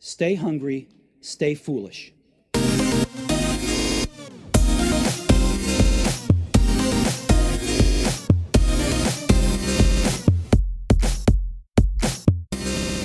[0.00, 0.88] Stay hungry,
[1.20, 2.12] stay foolish.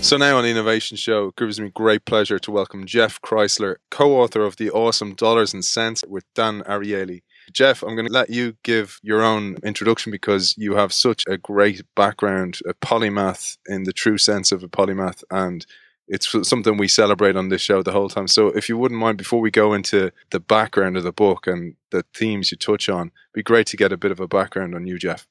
[0.02, 3.78] So now on the Innovation Show, it gives me great pleasure to welcome Jeff Kreisler,
[3.90, 7.24] co-author of the awesome Dollars and Sense with Dan Ariely.
[7.52, 11.38] Jeff, I'm going to let you give your own introduction because you have such a
[11.40, 15.66] great background, a polymath in the true sense of a polymath, and
[16.08, 18.28] it's something we celebrate on this show the whole time.
[18.28, 21.76] So if you wouldn't mind, before we go into the background of the book and
[21.92, 24.76] the themes you touch on, it'd be great to get a bit of a background
[24.76, 25.28] on you, Jeff.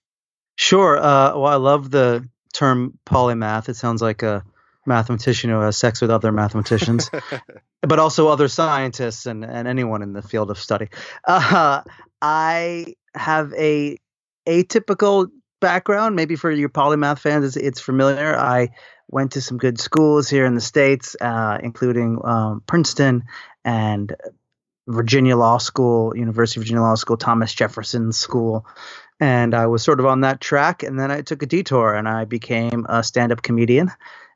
[0.56, 0.98] Sure.
[0.98, 3.68] Uh, well, I love the term polymath.
[3.68, 4.44] It sounds like a
[4.86, 7.10] mathematician who has sex with other mathematicians,
[7.82, 10.88] but also other scientists and, and anyone in the field of study.
[11.26, 11.82] Uh,
[12.20, 13.98] I have a
[14.46, 15.28] atypical
[15.60, 16.16] background.
[16.16, 18.36] Maybe for your polymath fans, it's, it's familiar.
[18.36, 18.70] I
[19.12, 23.24] went to some good schools here in the states, uh, including um, Princeton
[23.64, 24.16] and
[24.88, 28.66] Virginia Law School, University of Virginia Law School, Thomas Jefferson School.
[29.20, 30.82] And I was sort of on that track.
[30.82, 33.92] And then I took a detour and I became a stand up comedian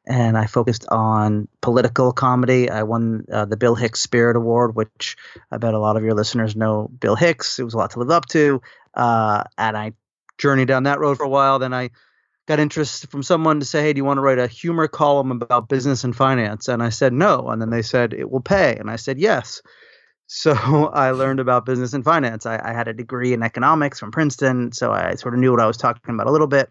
[0.07, 2.71] and I focused on political comedy.
[2.71, 5.17] I won uh, the Bill Hicks Spirit Award, which
[5.51, 7.59] I bet a lot of your listeners know Bill Hicks.
[7.59, 8.63] It was a lot to live up to.
[8.95, 9.95] Uh, and I
[10.39, 11.59] journeyed down that road for a while.
[11.59, 11.91] Then I
[12.47, 15.31] got interest from someone to say, Hey, do you want to write a humor column
[15.31, 16.69] about business and finance?
[16.69, 17.49] And I said, No.
[17.49, 18.77] And then they said, It will pay.
[18.77, 19.63] And I said, Yes.
[20.29, 20.55] So
[20.93, 22.47] I learned about business and finance.
[22.47, 24.73] I, I had a degree in economics from Princeton.
[24.73, 26.69] So I sort of knew what I was talking about a little bit.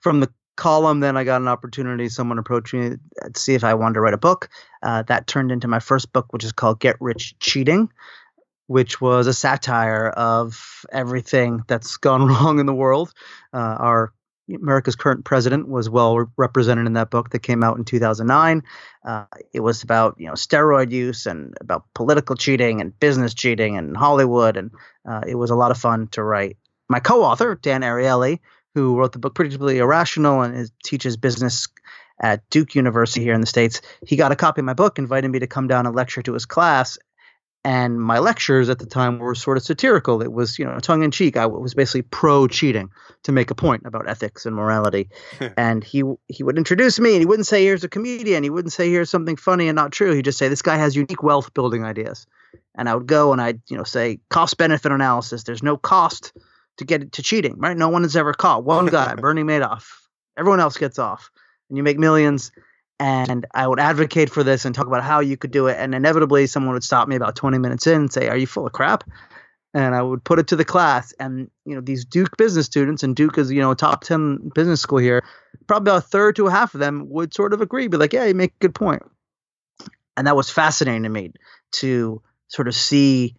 [0.00, 2.10] From the column, then I got an opportunity.
[2.10, 4.50] Someone approached me to see if I wanted to write a book.
[4.82, 7.90] Uh, that turned into my first book, which is called Get Rich Cheating,
[8.66, 13.10] which was a satire of everything that's gone wrong in the world.
[13.54, 14.12] Uh, our
[14.54, 18.62] America's current president was well represented in that book that came out in 2009.
[19.04, 23.76] Uh, it was about you know steroid use and about political cheating and business cheating
[23.76, 24.70] and Hollywood, and
[25.08, 26.56] uh, it was a lot of fun to write.
[26.88, 28.40] My co-author Dan Ariely
[28.74, 31.68] who wrote the book Predictably Irrational and is, teaches business
[32.20, 35.30] at Duke University here in the States, he got a copy of my book, invited
[35.30, 36.98] me to come down and lecture to his class.
[37.68, 40.22] And my lectures at the time were sort of satirical.
[40.22, 41.36] It was, you know, tongue in cheek.
[41.36, 42.88] I was basically pro cheating
[43.24, 45.10] to make a point about ethics and morality.
[45.58, 48.72] and he he would introduce me, and he wouldn't say, "Here's a comedian." He wouldn't
[48.72, 51.52] say, "Here's something funny and not true." He'd just say, "This guy has unique wealth
[51.52, 52.26] building ideas."
[52.74, 55.42] And I would go and I'd, you know, say cost benefit analysis.
[55.42, 56.32] There's no cost
[56.78, 57.76] to get to cheating, right?
[57.76, 58.64] No one is ever caught.
[58.64, 59.84] One guy, Bernie Madoff.
[60.38, 61.30] Everyone else gets off,
[61.68, 62.50] and you make millions.
[63.00, 65.76] And I would advocate for this and talk about how you could do it.
[65.78, 68.66] And inevitably, someone would stop me about 20 minutes in and say, "Are you full
[68.66, 69.04] of crap?"
[69.74, 71.12] And I would put it to the class.
[71.20, 74.50] And you know, these Duke business students, and Duke is you know a top 10
[74.54, 75.22] business school here.
[75.66, 78.24] Probably a third to a half of them would sort of agree, be like, "Yeah,
[78.24, 79.02] you make a good point."
[80.16, 81.32] And that was fascinating to me
[81.74, 83.36] to sort of see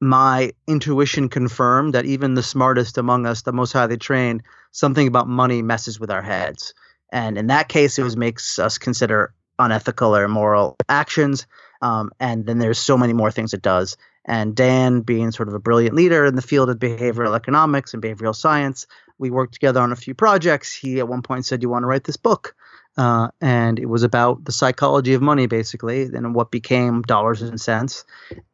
[0.00, 4.42] my intuition confirmed that even the smartest among us, the most highly trained,
[4.72, 6.74] something about money messes with our heads.
[7.10, 11.46] And in that case, it was makes us consider unethical or immoral actions.
[11.80, 13.96] Um, and then there's so many more things it does.
[14.24, 18.02] And Dan, being sort of a brilliant leader in the field of behavioral economics and
[18.02, 18.86] behavioral science,
[19.16, 20.74] we worked together on a few projects.
[20.74, 22.54] He at one point said, "You want to write this book?"
[22.96, 27.60] Uh, and it was about the psychology of money, basically, and what became dollars and
[27.60, 28.04] sense.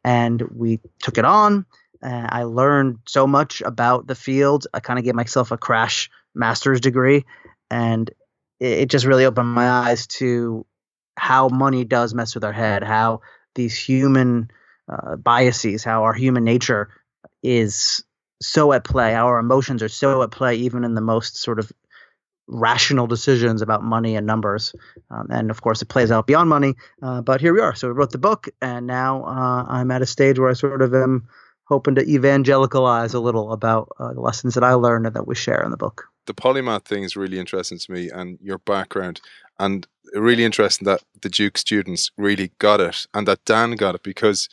[0.03, 1.65] And we took it on.
[2.01, 4.67] Uh, I learned so much about the field.
[4.73, 7.25] I kind of gave myself a crash master's degree,
[7.69, 8.09] and
[8.65, 10.65] it, just really opened my eyes to
[11.17, 13.21] how money does mess with our head, how
[13.55, 14.49] these human
[14.89, 16.89] uh, biases, how our human nature
[17.41, 18.03] is
[18.41, 21.71] so at play, our emotions are so at play, even in the most sort of
[22.47, 24.75] rational decisions about money and numbers.
[25.09, 26.75] Um, and of course, it plays out beyond money.
[27.01, 27.75] Uh, but here we are.
[27.75, 30.81] So we wrote the book, and now uh, I'm at a stage where I sort
[30.81, 31.27] of am
[31.65, 35.35] hoping to evangelicalize a little about uh, the lessons that I learned and that we
[35.35, 36.05] share in the book.
[36.25, 39.21] The polymath thing is really interesting to me, and your background,
[39.59, 44.03] and really interesting that the Duke students really got it, and that Dan got it
[44.03, 44.49] because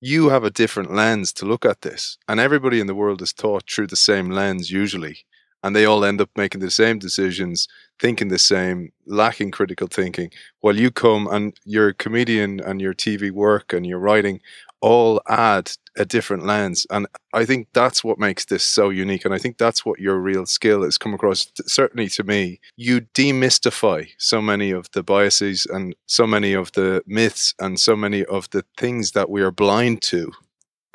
[0.00, 3.32] you have a different lens to look at this, and everybody in the world is
[3.32, 5.24] taught through the same lens usually
[5.66, 7.66] and they all end up making the same decisions,
[7.98, 10.30] thinking the same, lacking critical thinking.
[10.60, 14.40] While you come and your comedian and your TV work and your writing
[14.80, 16.86] all add a different lens.
[16.90, 19.24] And I think that's what makes this so unique.
[19.24, 21.50] And I think that's what your real skill has come across.
[21.66, 27.02] Certainly to me, you demystify so many of the biases and so many of the
[27.06, 30.32] myths and so many of the things that we are blind to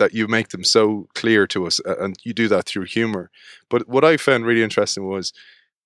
[0.01, 3.29] that you make them so clear to us and you do that through humor
[3.69, 5.31] but what i found really interesting was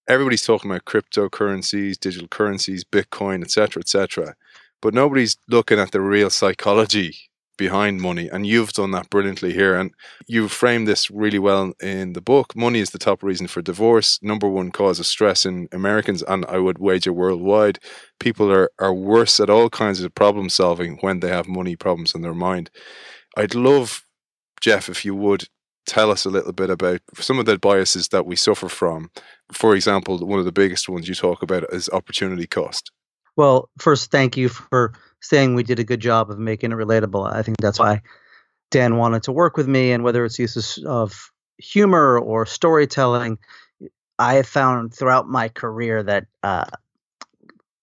[0.07, 4.33] everybody's talking about cryptocurrencies digital currencies bitcoin etc etc
[4.81, 7.18] but nobody's looking at the real psychology
[7.57, 9.92] behind money and you've done that brilliantly here and
[10.28, 12.56] you've framed this really well in the book.
[12.56, 14.19] Money is the top reason for divorce.
[14.22, 17.80] Number one cause of stress in americans and i would wager worldwide
[18.19, 22.16] people are, are worse at all kinds of problem solving when they have money problems
[22.16, 22.69] in their mind.
[23.38, 24.04] I'd love
[24.62, 25.48] jeff if you would
[25.86, 29.12] tell us a little bit about some of the biases that we suffer from.
[29.52, 32.92] For example one of the biggest ones you talk about is opportunity cost.
[33.36, 34.94] Well first thank you for
[35.27, 37.31] saying we did a good job of making it relatable.
[37.31, 38.01] I think that's why
[38.72, 43.38] Dan wanted to work with me, and whether it's uses of humor or storytelling,
[44.18, 46.66] I have found throughout my career that uh,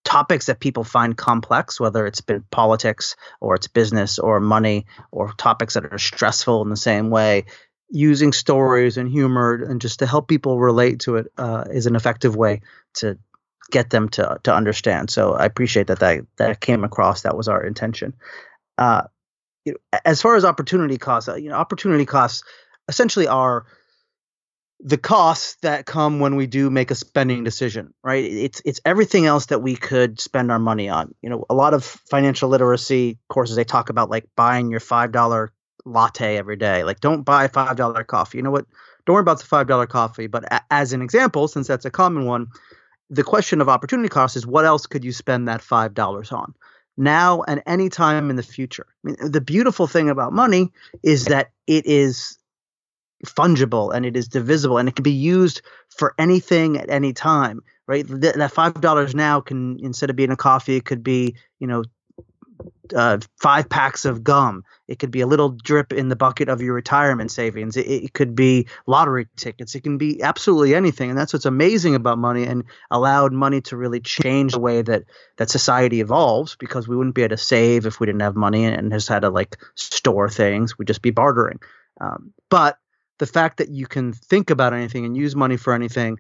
[0.04, 5.32] topics that people find complex, whether it's been politics or it's business or money or
[5.32, 7.44] topics that are stressful in the same way,
[7.90, 11.94] using stories and humor and just to help people relate to it uh, is an
[11.94, 12.62] effective way
[12.94, 13.18] to
[13.72, 15.10] get them to to understand.
[15.10, 17.22] So I appreciate that that that came across.
[17.22, 18.14] That was our intention.
[18.78, 19.02] Uh,
[19.64, 22.44] you know, as far as opportunity costs, uh, you know, opportunity costs
[22.88, 23.66] essentially are
[24.84, 28.24] the costs that come when we do make a spending decision, right?
[28.24, 31.14] It's it's everything else that we could spend our money on.
[31.22, 35.12] You know, a lot of financial literacy courses they talk about like buying your five
[35.12, 35.52] dollar
[35.84, 36.82] latte every day.
[36.84, 38.38] Like, don't buy five dollar coffee.
[38.38, 38.66] You know what?
[39.06, 40.26] Don't worry about the five dollar coffee.
[40.26, 42.48] But a- as an example, since that's a common one,
[43.12, 46.54] the question of opportunity cost is what else could you spend that five dollars on?
[46.96, 48.86] Now and any time in the future.
[48.88, 50.72] I mean, the beautiful thing about money
[51.02, 52.38] is that it is
[53.26, 57.62] fungible and it is divisible and it can be used for anything at any time
[57.86, 58.06] right?
[58.06, 61.66] Th- that five dollars now can instead of being a coffee it could be you
[61.66, 61.84] know
[62.94, 64.64] uh, five packs of gum.
[64.88, 67.76] It could be a little drip in the bucket of your retirement savings.
[67.76, 69.74] It, it, could be lottery tickets.
[69.74, 71.10] It can be absolutely anything.
[71.10, 75.04] And that's what's amazing about money and allowed money to really change the way that
[75.36, 78.64] that society evolves because we wouldn't be able to save if we didn't have money
[78.64, 80.78] and just had to like store things.
[80.78, 81.60] We'd just be bartering.
[82.00, 82.78] Um, but
[83.18, 86.18] the fact that you can think about anything and use money for anything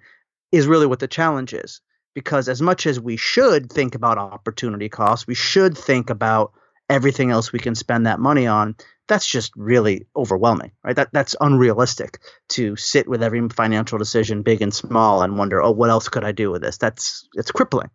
[0.50, 1.80] is really what the challenge is
[2.14, 6.52] because as much as we should think about opportunity costs, we should think about
[6.88, 8.76] everything else we can spend that money on.
[9.08, 10.94] That's just really overwhelming, right?
[10.94, 12.18] That that's unrealistic
[12.50, 16.24] to sit with every financial decision, big and small, and wonder, oh, what else could
[16.24, 16.78] I do with this?
[16.78, 17.90] That's it's crippling.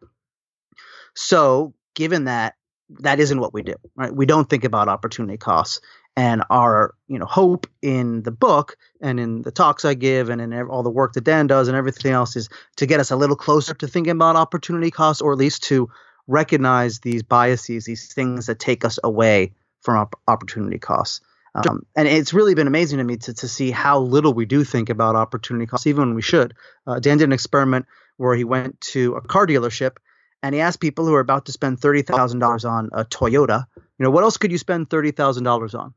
[1.16, 2.56] So, given that
[3.00, 4.14] that isn't what we do, right?
[4.14, 5.82] We don't think about opportunity costs,
[6.18, 10.42] and our you know hope in the book and in the talks I give and
[10.42, 13.16] in all the work that Dan does and everything else is to get us a
[13.16, 15.90] little closer to thinking about opportunity costs or at least to
[16.26, 21.22] recognize these biases, these things that take us away from op- opportunity costs.
[21.56, 24.64] Um, and it's really been amazing to me to, to see how little we do
[24.64, 26.54] think about opportunity costs, even when we should.
[26.86, 27.86] Uh, Dan did an experiment
[28.18, 29.98] where he went to a car dealership
[30.44, 34.12] and he asked people who are about to spend $30,000 on a Toyota, you know,
[34.12, 35.94] what else could you spend $30,000 on?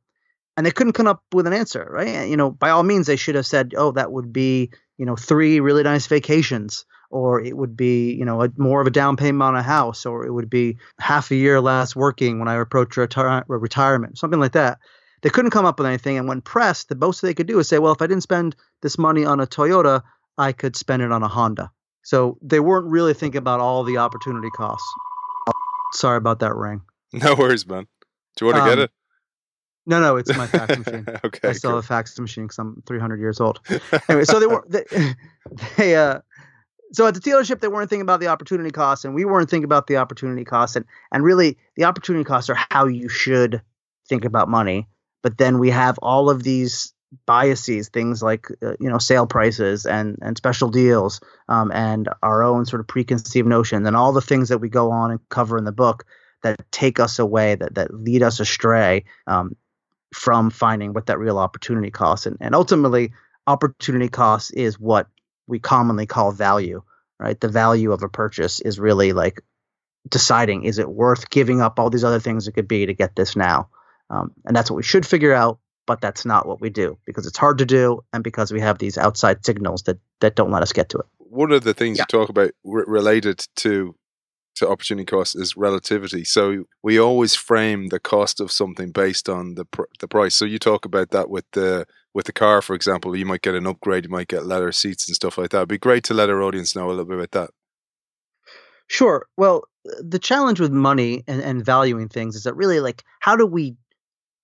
[0.61, 2.29] And they couldn't come up with an answer, right?
[2.29, 5.17] You know, by all means, they should have said, "Oh, that would be you know
[5.17, 9.17] three really nice vacations." Or it would be, you know, a, more of a down
[9.17, 12.57] payment on a house, or it would be half a year less working when I
[12.57, 14.81] approach retire- retirement, something like that.
[15.23, 17.67] They couldn't come up with anything, and when pressed, the most they could do is
[17.67, 20.03] say, "Well, if I didn't spend this money on a Toyota,
[20.37, 21.71] I could spend it on a Honda."
[22.03, 24.93] So they weren't really thinking about all the opportunity costs.
[25.95, 26.83] Sorry about that ring.
[27.15, 27.87] No worries, man.
[28.37, 28.91] Do you want to um, get it?
[29.87, 31.07] No, no, it's my fax machine.
[31.25, 31.77] okay, I still cool.
[31.79, 33.61] have a fax machine because I'm 300 years old.
[34.09, 34.85] anyway, so they were they,
[35.77, 36.21] they uh,
[36.93, 39.65] so at the dealership they weren't thinking about the opportunity costs, and we weren't thinking
[39.65, 43.63] about the opportunity costs, and and really the opportunity costs are how you should
[44.09, 44.89] think about money.
[45.23, 46.93] But then we have all of these
[47.27, 52.43] biases, things like uh, you know sale prices and and special deals, um, and our
[52.43, 55.57] own sort of preconceived notions, and all the things that we go on and cover
[55.59, 56.05] in the book
[56.43, 59.05] that take us away, that that lead us astray.
[59.27, 59.57] Um,
[60.13, 63.13] from finding what that real opportunity cost and, and ultimately
[63.47, 65.07] opportunity cost is what
[65.47, 66.83] we commonly call value
[67.21, 67.39] right?
[67.39, 69.43] The value of a purchase is really like
[70.09, 73.15] deciding is it worth giving up all these other things it could be to get
[73.15, 73.69] this now?
[74.09, 77.27] Um, and that's what we should figure out but that's not what we do because
[77.27, 80.63] it's hard to do and because we have these outside signals that that don't let
[80.63, 81.07] us get to it.
[81.19, 82.05] One of the things yeah.
[82.05, 83.95] you talk about r- related to
[84.57, 86.25] to opportunity cost is relativity.
[86.25, 90.35] So we always frame the cost of something based on the pr- the price.
[90.35, 93.17] So you talk about that with the with the car, for example.
[93.17, 95.59] You might get an upgrade, you might get leather seats and stuff like that.
[95.59, 97.51] It'd be great to let our audience know a little bit about that.
[98.89, 99.27] Sure.
[99.37, 99.65] Well,
[100.01, 103.77] the challenge with money and, and valuing things is that really like how do we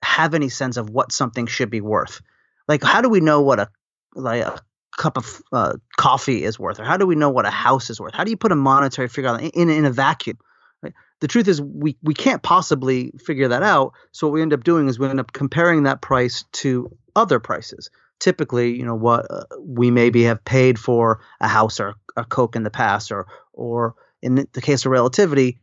[0.03, 2.21] have any sense of what something should be worth?
[2.69, 3.69] Like how do we know what a
[4.15, 4.61] like a
[4.97, 8.01] cup of uh, coffee is worth, or how do we know what a house is
[8.01, 8.15] worth?
[8.15, 10.39] How do you put a monetary figure on in, in a vacuum?
[11.21, 13.95] The truth is we we can't possibly figure that out.
[14.13, 17.41] So what we end up doing is we end up comparing that price to other
[17.41, 17.91] prices.
[18.21, 22.57] Typically, you know what uh, we maybe have paid for a house or a Coke
[22.57, 25.59] in the past, or or in the case of relativity,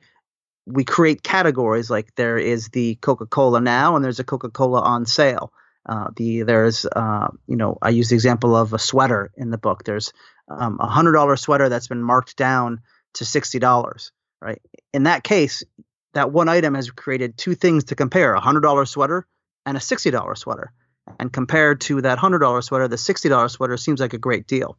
[0.65, 5.51] we create categories like there is the Coca-Cola now and there's a Coca-Cola on sale.
[5.85, 9.57] Uh, the there's uh, you know I use the example of a sweater in the
[9.57, 9.83] book.
[9.83, 10.13] There's
[10.49, 12.81] um, a hundred dollar sweater that's been marked down
[13.15, 14.11] to sixty dollars.
[14.41, 14.61] Right.
[14.93, 15.63] In that case,
[16.13, 19.27] that one item has created two things to compare: a hundred dollar sweater
[19.65, 20.71] and a sixty dollar sweater.
[21.19, 24.47] And compared to that hundred dollar sweater, the sixty dollar sweater seems like a great
[24.47, 24.77] deal.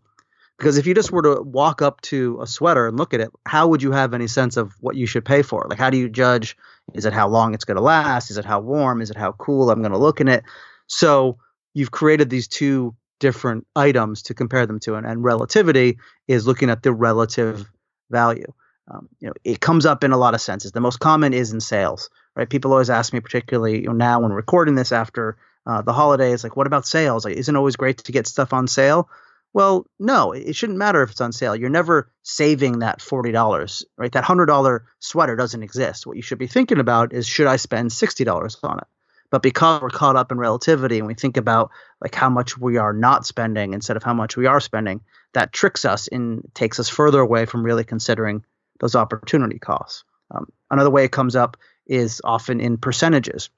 [0.56, 3.30] Because if you just were to walk up to a sweater and look at it,
[3.44, 5.66] how would you have any sense of what you should pay for?
[5.68, 6.56] Like, how do you judge?
[6.94, 8.30] Is it how long it's going to last?
[8.30, 9.02] Is it how warm?
[9.02, 10.44] Is it how cool I'm going to look in it?
[10.86, 11.38] So
[11.72, 15.98] you've created these two different items to compare them to, and, and relativity
[16.28, 17.70] is looking at the relative
[18.10, 18.52] value.
[18.90, 20.72] Um, you know, it comes up in a lot of senses.
[20.72, 22.48] The most common is in sales, right?
[22.48, 26.44] People always ask me, particularly you know, now when recording this after uh, the holidays,
[26.44, 27.24] like, what about sales?
[27.24, 29.08] Like, isn't it always great to get stuff on sale?
[29.54, 31.54] Well, no, it shouldn't matter if it's on sale.
[31.54, 34.12] You're never saving that $40, right?
[34.12, 36.06] That $100 sweater doesn't exist.
[36.06, 38.86] What you should be thinking about is should I spend $60 on it?
[39.34, 42.76] But because we're caught up in relativity and we think about like how much we
[42.76, 45.00] are not spending instead of how much we are spending,
[45.32, 48.44] that tricks us and takes us further away from really considering
[48.78, 50.04] those opportunity costs.
[50.30, 53.50] Um, another way it comes up is often in percentages.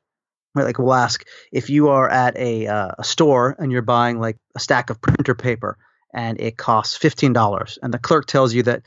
[0.55, 4.19] Right, like we'll ask if you are at a, uh, a store and you're buying
[4.19, 5.77] like a stack of printer paper
[6.15, 8.83] and it costs $15 and the clerk tells you that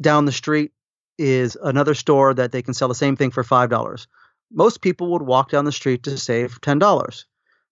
[0.00, 0.70] down the street
[1.18, 4.06] is another store that they can sell the same thing for $5
[4.52, 7.24] most people would walk down the street to save $10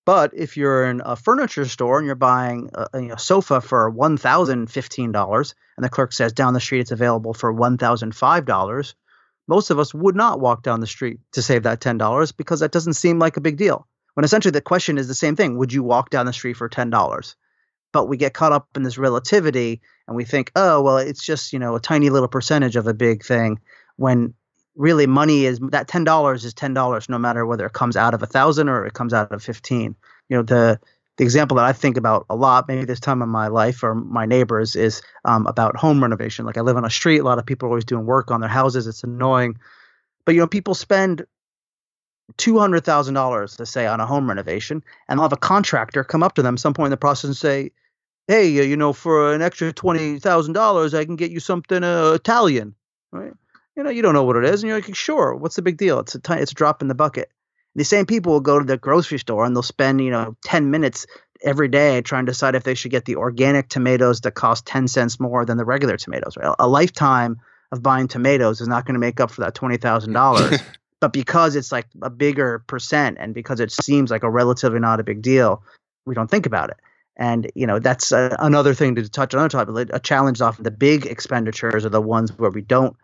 [0.07, 5.85] but if you're in a furniture store and you're buying a, sofa for $1015 and
[5.85, 8.95] the clerk says down the street it's available for $1005
[9.49, 12.73] most of us would not walk down the street to save that $10 because that
[12.73, 13.85] doesn't seem like a big deal.
[14.15, 15.59] When essentially the question is the same thing.
[15.59, 17.35] Would you walk down the street for $10
[17.93, 21.53] but we get caught up in this relativity and we think, oh, well, it's just,
[21.53, 23.59] you know, a tiny little percentage of a big thing
[23.97, 24.35] when
[24.81, 28.27] really money is that $10 is $10 no matter whether it comes out of a
[28.27, 29.95] thousand or it comes out of 15.
[30.29, 30.81] You know, the,
[31.19, 33.95] the example that I think about a lot, maybe this time in my life or
[33.95, 36.47] my neighbors, is um, about home renovation.
[36.47, 38.41] Like I live on a street, a lot of people are always doing work on
[38.41, 38.87] their houses.
[38.87, 39.59] It's annoying,
[40.25, 41.27] but you know, people spend
[42.39, 46.05] two hundred thousand dollars, to say, on a home renovation, and they'll have a contractor
[46.05, 47.73] come up to them some point in the process and say,
[48.29, 51.85] "Hey, uh, you know, for an extra twenty thousand dollars, I can get you something
[51.85, 52.75] uh, Italian."
[53.13, 53.33] Right?
[53.81, 55.79] You know, you don't know what it is, and you're like, "Sure, what's the big
[55.79, 56.01] deal?
[56.01, 57.31] It's a t- it's a drop in the bucket."
[57.75, 60.71] The same people will go to the grocery store and they'll spend, you know, ten
[60.71, 61.07] minutes
[61.43, 64.87] every day trying to decide if they should get the organic tomatoes that cost ten
[64.87, 66.37] cents more than the regular tomatoes.
[66.37, 66.55] Right?
[66.59, 67.41] A lifetime
[67.73, 70.61] of buying tomatoes is not going to make up for that twenty thousand dollars.
[71.01, 75.01] but because it's like a bigger percent and because it seems like a relatively not
[75.01, 75.63] a big deal,
[76.05, 76.77] we don't think about it.
[77.17, 79.41] And you know that's a, another thing to touch on.
[79.41, 79.89] Another topic.
[79.95, 82.95] A challenge is often the big expenditures are the ones where we don't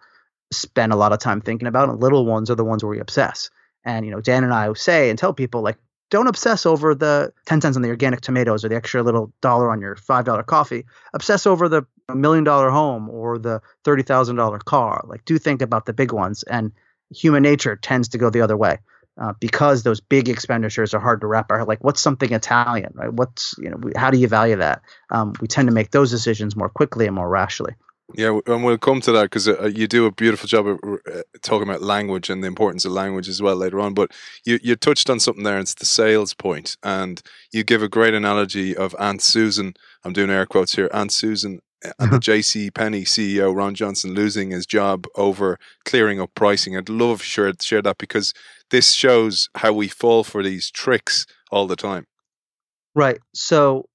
[0.53, 3.01] spend a lot of time thinking about, and little ones are the ones where we
[3.01, 3.51] obsess.
[3.85, 7.33] And you know, Dan and I say and tell people like, don't obsess over the
[7.47, 10.85] 10 cents on the organic tomatoes or the extra little dollar on your $5 coffee.
[11.15, 11.85] Obsess over the
[12.15, 15.05] million dollar home or the $30,000 car.
[15.09, 16.45] Like, do think about the big ones.
[16.45, 16.71] And
[17.11, 18.79] human nature tends to go the other way
[19.21, 23.13] uh, because those big expenditures are hard to wrap our like what's something Italian, right?
[23.13, 24.83] What's you know how do you value that?
[25.11, 27.75] Um, we tend to make those decisions more quickly and more rationally.
[28.15, 31.23] Yeah, and we'll come to that because uh, you do a beautiful job of uh,
[31.43, 33.95] talking about language and the importance of language as well later on.
[33.95, 34.13] But
[34.45, 36.77] you, you touched on something there, and it's the sales point.
[36.85, 37.21] And
[37.53, 39.75] you give a great analogy of Aunt Susan.
[40.05, 40.89] I'm doing air quotes here.
[40.93, 41.61] Aunt Susan
[41.99, 42.71] and the J.C.
[42.71, 46.77] Penney CEO Ron Johnson losing his job over clearing up pricing.
[46.77, 48.33] I'd love to share, share that because
[48.71, 52.07] this shows how we fall for these tricks all the time.
[52.95, 53.19] Right.
[53.35, 53.89] So,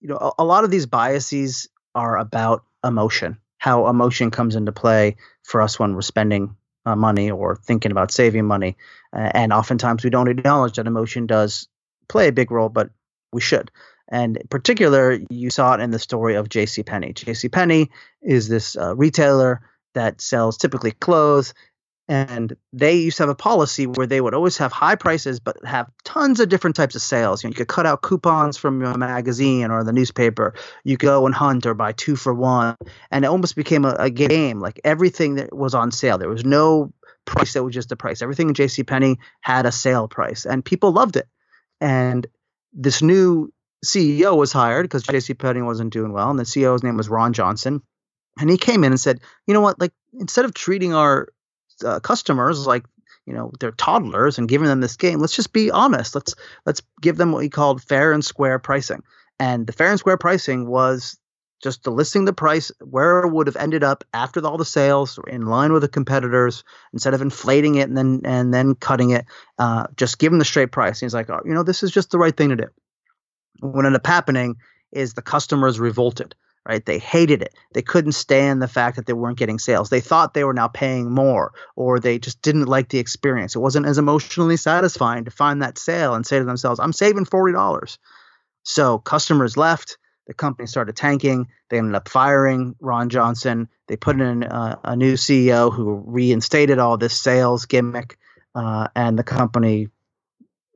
[0.00, 4.72] you know, a, a lot of these biases are about emotion, how emotion comes into
[4.72, 8.76] play for us when we're spending uh, money or thinking about saving money.
[9.12, 11.68] Uh, and oftentimes we don't acknowledge that emotion does
[12.08, 12.90] play a big role, but
[13.32, 13.70] we should.
[14.08, 16.82] And in particular, you saw it in the story of J.C.
[16.82, 17.12] Penney.
[17.12, 17.48] J.C.
[17.48, 17.90] Penney
[18.22, 19.60] is this uh, retailer
[19.94, 21.52] that sells typically clothes,
[22.08, 25.62] and they used to have a policy where they would always have high prices, but
[25.64, 27.42] have tons of different types of sales.
[27.42, 30.54] You, know, you could cut out coupons from your magazine or the newspaper.
[30.84, 32.76] You go and hunt or buy two for one,
[33.10, 34.58] and it almost became a, a game.
[34.58, 36.94] Like everything that was on sale, there was no
[37.26, 38.22] price that was just a price.
[38.22, 38.84] Everything in J.C.
[38.84, 41.28] Penney had a sale price, and people loved it.
[41.78, 42.26] And
[42.72, 43.52] this new
[43.84, 45.34] CEO was hired because J.C.
[45.34, 47.82] Penney wasn't doing well, and the CEO's name was Ron Johnson.
[48.40, 49.78] And he came in and said, "You know what?
[49.78, 51.28] Like instead of treating our
[51.84, 52.84] uh, customers like
[53.26, 56.14] you know they're toddlers and giving them this game let's just be honest.
[56.14, 56.34] Let's
[56.66, 59.02] let's give them what we called fair and square pricing.
[59.38, 61.18] And the fair and square pricing was
[61.62, 65.18] just the listing the price where it would have ended up after all the sales
[65.26, 69.26] in line with the competitors instead of inflating it and then and then cutting it
[69.58, 71.02] uh, just give them the straight price.
[71.02, 72.68] And he's like oh, you know this is just the right thing to do.
[73.60, 74.56] What ended up happening
[74.92, 76.34] is the customers revolted
[76.68, 80.00] right they hated it they couldn't stand the fact that they weren't getting sales they
[80.00, 83.86] thought they were now paying more or they just didn't like the experience it wasn't
[83.86, 87.98] as emotionally satisfying to find that sale and say to themselves i'm saving $40
[88.64, 89.98] so customers left
[90.28, 91.48] the company started tanking.
[91.70, 93.68] They ended up firing Ron Johnson.
[93.88, 98.18] They put in a, a new CEO who reinstated all this sales gimmick,
[98.54, 99.88] uh, and the company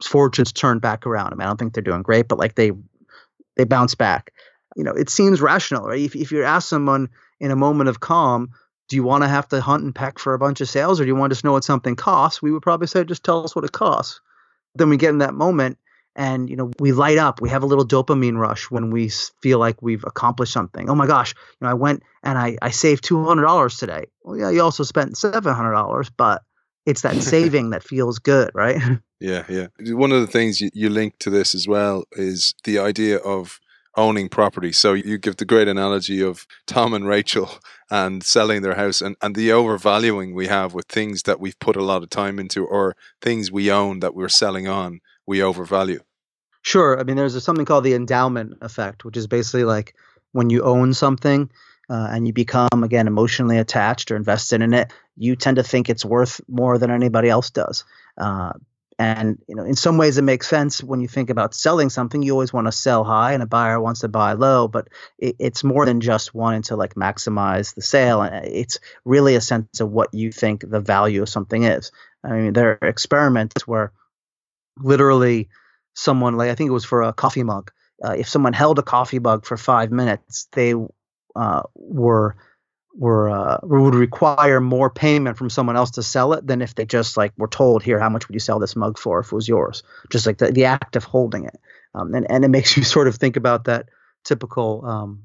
[0.03, 1.33] fortunes turned back around.
[1.33, 2.73] I mean, I don't think they're doing great, but like they
[3.57, 4.33] they bounce back.
[4.76, 6.00] You know, it seems rational, right?
[6.00, 7.09] If if you ask someone
[7.41, 8.50] in a moment of calm,
[8.88, 11.05] do you want to have to hunt and peck for a bunch of sales, or
[11.05, 12.43] do you want to just know what something costs?
[12.43, 14.21] We would probably say, just tell us what it costs.
[14.75, 15.79] Then we get in that moment
[16.14, 19.09] and you know we light up we have a little dopamine rush when we
[19.41, 22.71] feel like we've accomplished something oh my gosh you know i went and i, I
[22.71, 26.43] saved $200 today well yeah you also spent $700 but
[26.85, 28.81] it's that saving that feels good right
[29.21, 32.79] yeah yeah one of the things you, you link to this as well is the
[32.79, 33.59] idea of
[33.97, 37.51] owning property so you give the great analogy of tom and rachel
[37.91, 41.77] and selling their house and, and the overvaluing we have with things that we've put
[41.77, 46.01] a lot of time into or things we own that we're selling on we overvalue.
[46.63, 46.99] Sure.
[46.99, 49.95] I mean, there's something called the endowment effect, which is basically like
[50.33, 51.51] when you own something
[51.91, 55.91] uh, and you become, again, emotionally attached or invested in it, you tend to think
[55.91, 57.85] it's worth more than anybody else does.
[58.17, 58.53] Uh,
[58.99, 62.23] and you know, in some ways, it makes sense when you think about selling something.
[62.23, 64.69] You always want to sell high, and a buyer wants to buy low.
[64.69, 68.23] But it, it's more than just wanting to like maximize the sale.
[68.23, 71.91] It's really a sense of what you think the value of something is.
[72.25, 73.93] I mean, there are experiments where
[74.79, 75.49] literally
[75.95, 77.71] someone like I think it was for a coffee mug.
[78.05, 80.75] Uh, if someone held a coffee mug for five minutes, they
[81.37, 82.37] uh, were
[82.95, 86.85] were uh, would require more payment from someone else to sell it than if they
[86.85, 89.35] just like were told here how much would you sell this mug for if it
[89.35, 91.59] was yours just like the, the act of holding it
[91.95, 93.89] um, and and it makes you sort of think about that
[94.25, 95.25] typical um,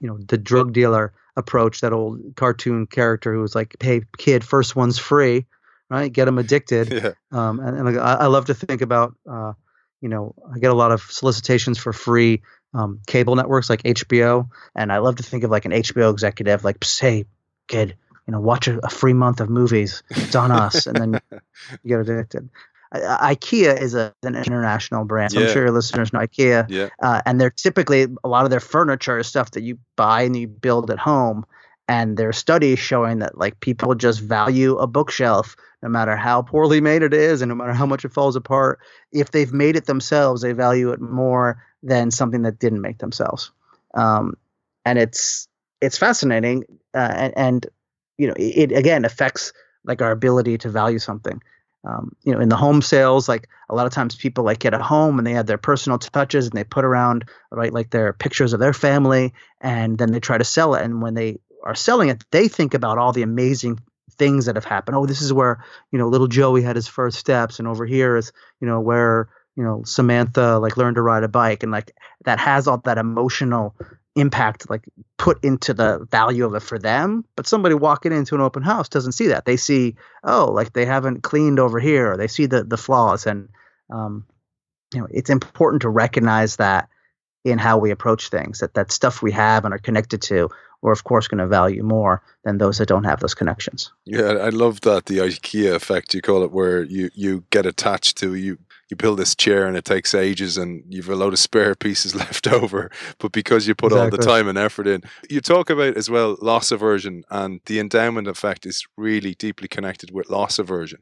[0.00, 4.44] you know the drug dealer approach that old cartoon character who was like hey kid
[4.44, 5.46] first one's free
[5.90, 6.12] right?
[6.12, 6.92] Get them addicted.
[6.98, 7.12] Yeah.
[7.30, 9.52] Um, and, and I, I, love to think about, uh,
[10.00, 12.42] you know, I get a lot of solicitations for free
[12.74, 16.64] um, cable networks like HBO, and I love to think of like an HBO executive,
[16.64, 17.24] like, say,
[17.66, 20.02] kid, you know, watch a, a free month of movies.
[20.10, 21.20] It's on us, and then
[21.82, 22.48] you get addicted.
[22.92, 25.32] I, IKEA is a, an international brand.
[25.32, 25.46] So yeah.
[25.46, 26.66] I'm sure your listeners know IKEA.
[26.68, 26.88] Yeah.
[27.02, 30.36] Uh, and they're typically a lot of their furniture is stuff that you buy and
[30.36, 31.44] you build at home.
[31.86, 36.42] And there are studies showing that like people just value a bookshelf no matter how
[36.42, 38.80] poorly made it is and no matter how much it falls apart,
[39.12, 43.50] if they've made it themselves, they value it more than something that didn't make themselves.
[43.94, 44.36] Um,
[44.84, 45.48] and it's
[45.80, 46.64] it's fascinating,
[46.94, 47.66] uh, and, and,
[48.16, 49.52] you know it, it, again affects
[49.84, 51.40] like our ability to value something.
[51.84, 54.74] Um, you know, in the home sales, like a lot of times people like get
[54.74, 58.12] a home and they have their personal touches and they put around right like their
[58.12, 60.82] pictures of their family, and then they try to sell it.
[60.82, 63.78] And when they are selling it, they think about all the amazing
[64.18, 64.96] things that have happened.
[64.96, 68.16] Oh, this is where you know little Joey had his first steps, and over here
[68.16, 71.92] is you know where you know Samantha like learned to ride a bike, and like
[72.24, 73.74] that has all that emotional
[74.14, 74.84] impact like
[75.16, 78.88] put into the value of it for them but somebody walking into an open house
[78.88, 79.94] doesn't see that they see
[80.24, 83.48] oh like they haven't cleaned over here or they see the the flaws and
[83.90, 84.26] um
[84.92, 86.88] you know it's important to recognize that
[87.44, 90.48] in how we approach things that that stuff we have and are connected to
[90.82, 93.92] we're of course going to value more than those that don't have those connections.
[94.04, 98.16] Yeah, I love that the IKEA effect you call it, where you you get attached
[98.18, 98.58] to you.
[98.88, 102.14] You build this chair and it takes ages, and you've a load of spare pieces
[102.14, 102.90] left over.
[103.18, 104.04] But because you put exactly.
[104.04, 107.78] all the time and effort in, you talk about as well loss aversion, and the
[107.78, 111.00] endowment effect is really deeply connected with loss aversion.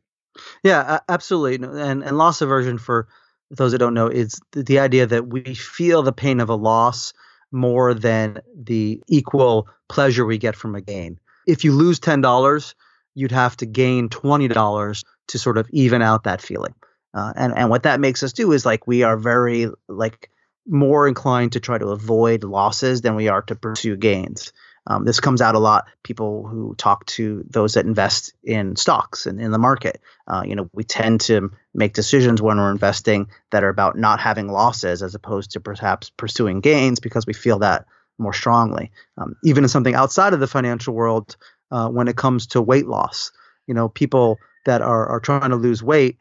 [0.63, 3.09] Yeah, absolutely, and and loss aversion for
[3.51, 7.13] those that don't know is the idea that we feel the pain of a loss
[7.53, 11.19] more than the equal pleasure we get from a gain.
[11.47, 12.75] If you lose $10,
[13.15, 16.75] you'd have to gain $20 to sort of even out that feeling.
[17.17, 20.31] Uh, and and what that makes us do is like we are very like
[20.67, 24.53] more inclined to try to avoid losses than we are to pursue gains.
[24.89, 25.87] Um, this comes out a lot.
[26.05, 30.55] People who talk to those that invest in stocks and in the market, uh, you
[30.55, 35.03] know, we tend to make decisions when we're investing that are about not having losses
[35.03, 37.87] as opposed to perhaps pursuing gains because we feel that
[38.19, 38.93] more strongly.
[39.19, 41.37] Um, even in something outside of the financial world,
[41.71, 43.33] uh, when it comes to weight loss,
[43.67, 46.19] You know, people that are are trying to lose weight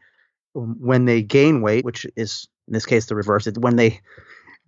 [0.56, 3.46] when they gain weight, which is in this case the reverse.
[3.46, 4.00] When they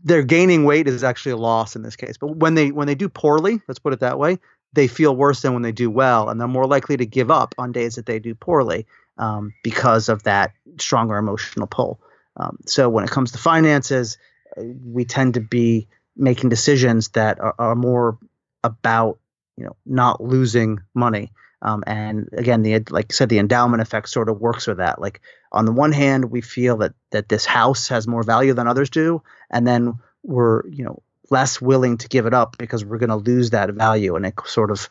[0.05, 2.16] they're gaining weight is actually a loss in this case.
[2.18, 4.38] But when they when they do poorly, let's put it that way,
[4.72, 7.55] they feel worse than when they do well, and they're more likely to give up
[7.59, 12.01] on days that they do poorly um, because of that stronger emotional pull.
[12.37, 14.18] Um, so when it comes to finances,
[14.57, 18.18] uh, we tend to be making decisions that are, are more
[18.62, 19.18] about
[19.57, 21.33] you know not losing money.
[21.61, 25.01] Um, and again, the like I said, the endowment effect sort of works with that.
[25.01, 25.20] Like
[25.53, 28.91] on the one hand, we feel that that this house has more value than others
[28.91, 33.11] do, and then we're you know less willing to give it up because we're going
[33.11, 34.89] to lose that value, and it sort of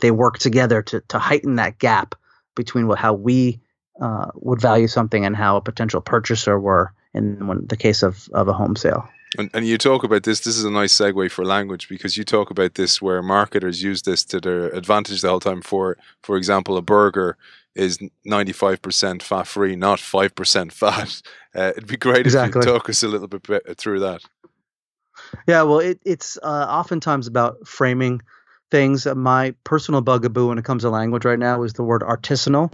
[0.00, 2.14] they work together to to heighten that gap
[2.54, 3.60] between what how we
[4.00, 8.48] uh, would value something and how a potential purchaser were in the case of of
[8.48, 9.08] a home sale.
[9.36, 10.40] And, and you talk about this.
[10.40, 14.02] This is a nice segue for language because you talk about this where marketers use
[14.02, 15.60] this to their advantage the whole time.
[15.60, 17.36] For for example, a burger
[17.74, 21.20] is ninety five percent fat free, not five percent fat.
[21.56, 22.50] Uh, it'd be great exactly.
[22.50, 23.42] if you could talk us a little bit
[23.78, 24.20] through that.
[25.46, 28.20] Yeah, well, it, it's uh, oftentimes about framing
[28.70, 29.06] things.
[29.06, 32.72] My personal bugaboo when it comes to language right now is the word artisanal.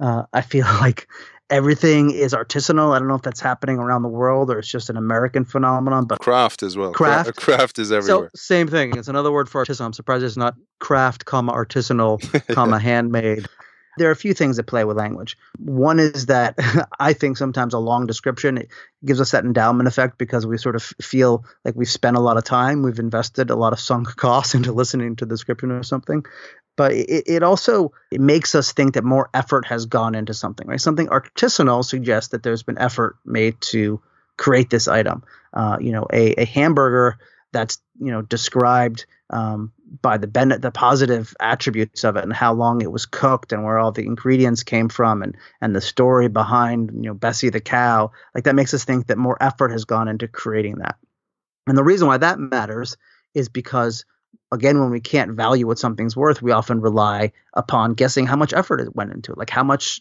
[0.00, 1.08] Uh, I feel like
[1.50, 2.94] everything is artisanal.
[2.94, 6.06] I don't know if that's happening around the world or it's just an American phenomenon,
[6.06, 6.92] but craft as well.
[6.92, 8.30] Craft, craft is everywhere.
[8.34, 8.96] So same thing.
[8.96, 9.86] It's another word for artisanal.
[9.86, 12.20] I'm surprised it's not craft, comma artisanal,
[12.54, 13.46] comma handmade.
[13.98, 15.38] There are a few things that play with language.
[15.58, 16.54] One is that
[17.00, 18.64] I think sometimes a long description
[19.04, 22.36] gives us that endowment effect because we sort of feel like we've spent a lot
[22.36, 25.82] of time, we've invested a lot of sunk costs into listening to the description or
[25.82, 26.24] something.
[26.76, 30.66] But it, it also it makes us think that more effort has gone into something,
[30.66, 30.80] right?
[30.80, 34.00] Something artisanal suggests that there's been effort made to
[34.36, 35.24] create this item.
[35.54, 37.18] Uh, you know, a, a hamburger
[37.52, 42.52] that's you know described um, by the ben- the positive attributes of it and how
[42.52, 46.28] long it was cooked and where all the ingredients came from and and the story
[46.28, 49.84] behind you know Bessie the cow like that makes us think that more effort has
[49.84, 50.96] gone into creating that
[51.66, 52.96] and the reason why that matters
[53.34, 54.04] is because
[54.56, 58.52] again when we can't value what something's worth we often rely upon guessing how much
[58.52, 60.00] effort it went into it like how much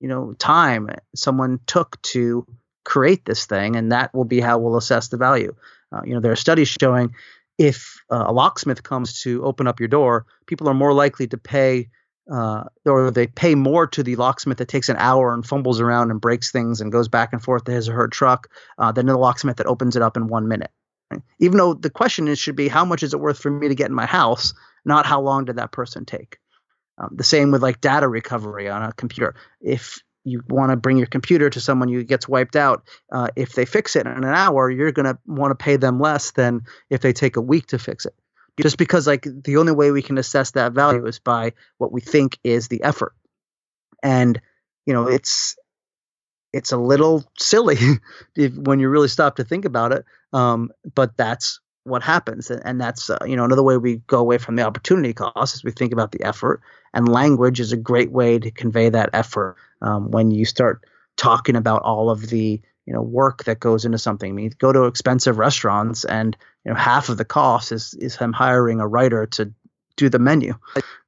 [0.00, 2.46] you know time someone took to
[2.84, 5.54] create this thing and that will be how we'll assess the value
[5.92, 7.14] uh, you know there are studies showing
[7.58, 11.36] if uh, a locksmith comes to open up your door, people are more likely to
[11.36, 11.88] pay
[12.32, 16.10] uh, or they pay more to the locksmith that takes an hour and fumbles around
[16.10, 19.06] and breaks things and goes back and forth to his or her truck uh, than
[19.06, 20.70] the locksmith that opens it up in one minute.
[21.38, 23.74] Even though the question is should be how much is it worth for me to
[23.74, 26.38] get in my house, not how long did that person take.
[26.98, 29.34] Um, the same with like data recovery on a computer.
[29.60, 33.54] If you want to bring your computer to someone who gets wiped out, uh, if
[33.54, 36.62] they fix it in an hour, you're going to want to pay them less than
[36.90, 38.14] if they take a week to fix it.
[38.60, 42.00] Just because like the only way we can assess that value is by what we
[42.00, 43.14] think is the effort,
[44.02, 44.40] and
[44.84, 45.56] you know it's
[46.52, 47.76] it's a little silly
[48.36, 50.04] if, when you really stop to think about it.
[50.32, 54.18] Um, but that's what happens, and, and that's uh, you know another way we go
[54.18, 56.60] away from the opportunity cost is we think about the effort,
[56.92, 60.82] and language is a great way to convey that effort um, when you start
[61.16, 64.30] talking about all of the you know work that goes into something.
[64.30, 68.16] I mean, go to expensive restaurants, and you know half of the cost is is
[68.16, 69.52] him hiring a writer to
[69.96, 70.54] do the menu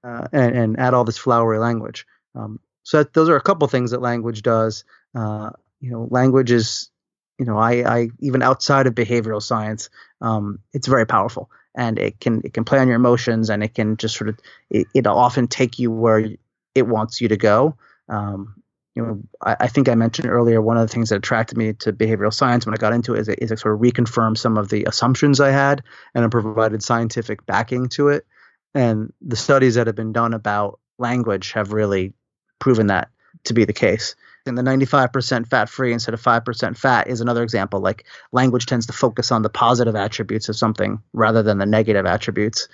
[0.05, 2.07] uh, and, and, add all this flowery language.
[2.35, 4.85] Um, so that, those are a couple things that language does.
[5.14, 6.90] Uh, you know, language is
[7.38, 12.20] you know I, I even outside of behavioral science, um, it's very powerful and it
[12.20, 14.38] can it can play on your emotions and it can just sort of
[14.70, 16.31] it, it'll often take you where
[16.75, 17.77] it wants you to go.
[18.09, 18.61] Um,
[18.94, 21.75] you know, I, I, think I mentioned earlier one of the things that attracted me
[21.75, 24.37] to behavioral science when I got into it is it, is it sort of reconfirmed
[24.37, 28.27] some of the assumptions I had and it provided scientific backing to it.
[28.75, 32.12] And the studies that have been done about language have really
[32.59, 33.11] proven that
[33.44, 34.16] to be the case.
[34.46, 37.81] And the 95% fat free instead of 5% fat is another example.
[37.81, 42.07] Like language tends to focus on the positive attributes of something rather than the negative
[42.07, 42.68] attributes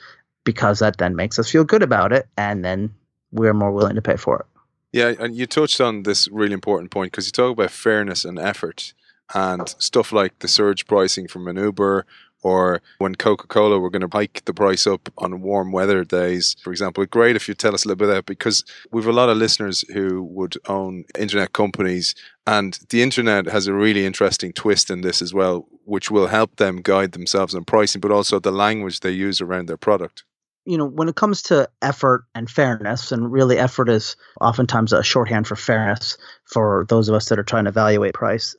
[0.45, 2.29] because that then makes us feel good about it.
[2.37, 2.95] And then
[3.33, 4.47] we're more willing to pay for it.
[4.93, 8.39] Yeah, and you touched on this really important point because you talk about fairness and
[8.39, 8.95] effort
[9.35, 12.07] and stuff like the surge pricing from an Uber
[12.43, 16.57] or when Coca Cola were going to hike the price up on warm weather days,
[16.63, 17.05] for example.
[17.07, 19.85] Great if you tell us a little bit about because we've a lot of listeners
[19.93, 22.15] who would own internet companies,
[22.47, 26.57] and the internet has a really interesting twist in this as well, which will help
[26.57, 30.25] them guide themselves on pricing, but also the language they use around their product
[30.67, 35.03] you know, when it comes to effort and fairness, and really effort is oftentimes a
[35.03, 38.57] shorthand for fairness for those of us that are trying to evaluate price,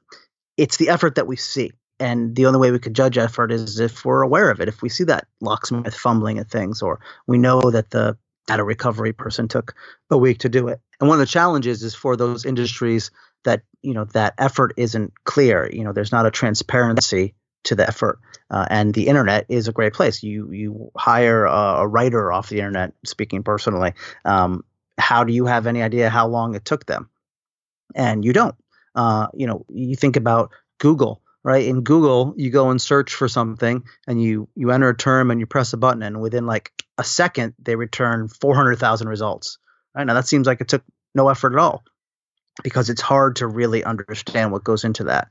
[0.55, 1.73] it's the effort that we see.
[1.99, 4.67] And the only way we could judge effort is if we're aware of it.
[4.67, 9.13] If we see that locksmith fumbling at things, or we know that the data recovery
[9.13, 9.75] person took
[10.09, 10.79] a week to do it.
[10.99, 13.11] And one of the challenges is for those industries
[13.43, 15.69] that you know that effort isn't clear.
[15.71, 18.19] You know, there's not a transparency to the effort.
[18.49, 20.23] Uh, and the internet is a great place.
[20.23, 22.93] You you hire a, a writer off the internet.
[23.05, 23.93] Speaking personally,
[24.25, 24.63] um,
[24.97, 27.09] how do you have any idea how long it took them?
[27.95, 28.55] And you don't.
[28.95, 31.65] Uh, you know, you think about Google, right?
[31.65, 35.39] In Google, you go and search for something, and you you enter a term, and
[35.39, 39.57] you press a button, and within like a second, they return four hundred thousand results.
[39.95, 40.83] Right now, that seems like it took
[41.15, 41.85] no effort at all,
[42.63, 45.29] because it's hard to really understand what goes into that.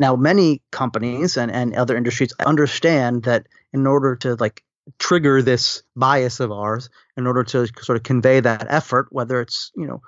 [0.00, 4.64] Now, many companies and, and other industries understand that in order to like
[4.98, 9.70] trigger this bias of ours, in order to sort of convey that effort, whether it's,
[9.76, 10.00] you know,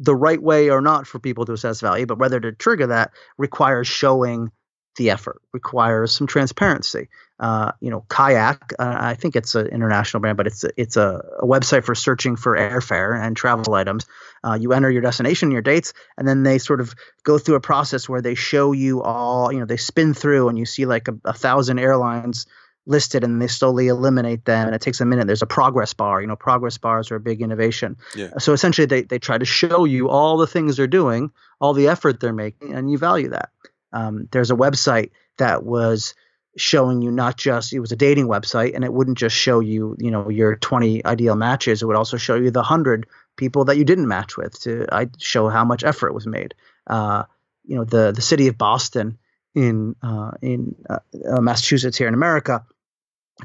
[0.00, 3.12] the right way or not for people to assess value, but whether to trigger that
[3.38, 4.50] requires showing
[4.96, 7.08] the effort, requires some transparency.
[7.40, 10.96] Uh, you know, Kayak, uh, I think it's an international brand, but it's a, it's
[10.96, 14.06] a, a website for searching for airfare and travel items.
[14.44, 17.60] Uh, you enter your destination, your dates, and then they sort of go through a
[17.60, 21.08] process where they show you all, you know, they spin through and you see like
[21.08, 22.46] a, a thousand airlines
[22.86, 26.20] listed and they slowly eliminate them and it takes a minute there's a progress bar
[26.20, 28.38] you know progress bars are a big innovation Yeah.
[28.38, 31.86] so essentially they, they try to show you all the things they're doing all the
[31.86, 33.50] effort they're making and you value that
[33.92, 36.14] um, there's a website that was
[36.56, 39.96] showing you not just it was a dating website and it wouldn't just show you
[39.98, 41.82] you know your 20 ideal matches.
[41.82, 45.08] It would also show you the 100 people that you didn't match with to I
[45.18, 46.54] show how much effort was made.
[46.86, 47.24] Uh,
[47.64, 49.18] you know the the city of Boston
[49.54, 50.98] in uh, in uh,
[51.30, 52.64] uh, Massachusetts here in America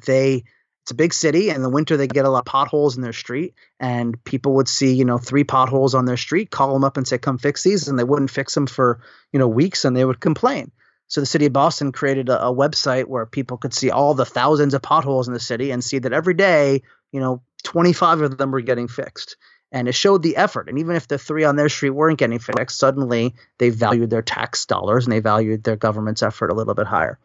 [0.05, 0.43] they
[0.87, 3.03] it's a big city and in the winter they get a lot of potholes in
[3.03, 6.85] their street and people would see you know three potholes on their street call them
[6.85, 9.01] up and say come fix these and they wouldn't fix them for
[9.33, 10.71] you know weeks and they would complain.
[11.09, 14.23] So the city of boston created a, a website where people could see all the
[14.23, 18.37] thousands of potholes in the city and see that every day you know 25 of
[18.37, 19.35] them were getting fixed.
[19.73, 22.39] And it showed the effort and even if the three on their street weren't getting
[22.39, 26.75] fixed suddenly they valued their tax dollars and they valued their government's effort a little
[26.75, 27.19] bit higher.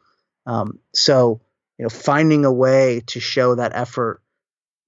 [0.47, 1.43] Um, so
[1.79, 4.23] you know finding a way to show that effort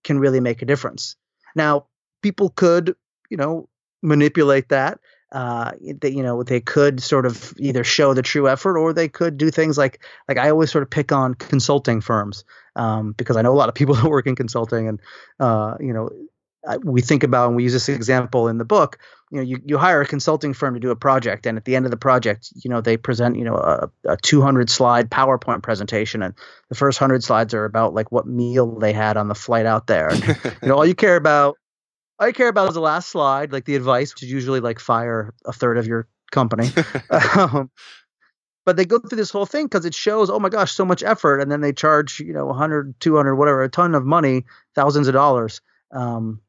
[0.03, 1.17] can really make a difference.
[1.55, 1.87] Now
[2.23, 2.97] people could
[3.31, 3.69] you know
[4.03, 5.01] manipulate that
[5.35, 9.09] uh, they, you know they could sort of either show the true effort or they
[9.09, 12.45] could do things like like I always sort of pick on consulting firms
[12.77, 15.01] um, because I know a lot of people that work in consulting and
[15.41, 16.09] uh, you know
[16.83, 18.99] we think about and we use this example in the book
[19.31, 21.75] you know you, you hire a consulting firm to do a project and at the
[21.75, 25.63] end of the project you know they present you know a, a 200 slide powerpoint
[25.63, 26.35] presentation and
[26.69, 29.87] the first 100 slides are about like what meal they had on the flight out
[29.87, 30.09] there.
[30.09, 30.25] And,
[30.63, 31.57] you know all you care about
[32.21, 34.79] all you care about is the last slide like the advice which is usually like
[34.79, 36.69] fire a third of your company.
[37.37, 37.71] Um,
[38.67, 41.03] but they go through this whole thing because it shows oh my gosh so much
[41.03, 45.09] effort and then they charge you know 100 200 whatever a ton of money thousands
[45.09, 45.61] of dollars.
[45.91, 46.41] Um,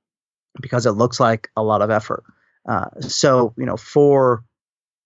[0.62, 2.24] because it looks like a lot of effort.
[2.68, 4.44] Uh, so you know for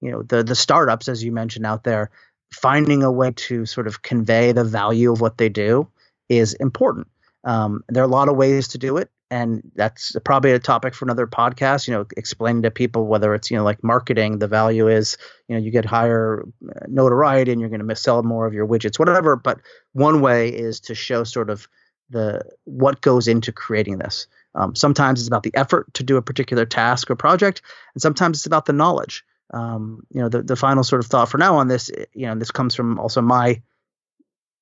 [0.02, 2.10] you know the the startups as you mentioned out there
[2.52, 5.88] finding a way to sort of convey the value of what they do
[6.30, 7.08] is important.
[7.44, 10.96] Um, there are a lot of ways to do it and that's probably a topic
[10.96, 14.48] for another podcast you know explaining to people whether it's you know like marketing the
[14.48, 18.46] value is you know you get higher uh, notoriety and you're going to sell more
[18.46, 19.60] of your widgets whatever but
[19.94, 21.68] one way is to show sort of
[22.10, 26.22] the what goes into creating this um, sometimes it's about the effort to do a
[26.22, 27.62] particular task or project
[27.94, 29.24] and sometimes it's about the knowledge.
[29.52, 32.36] Um, you know the, the final sort of thought for now on this you know
[32.36, 33.62] this comes from also my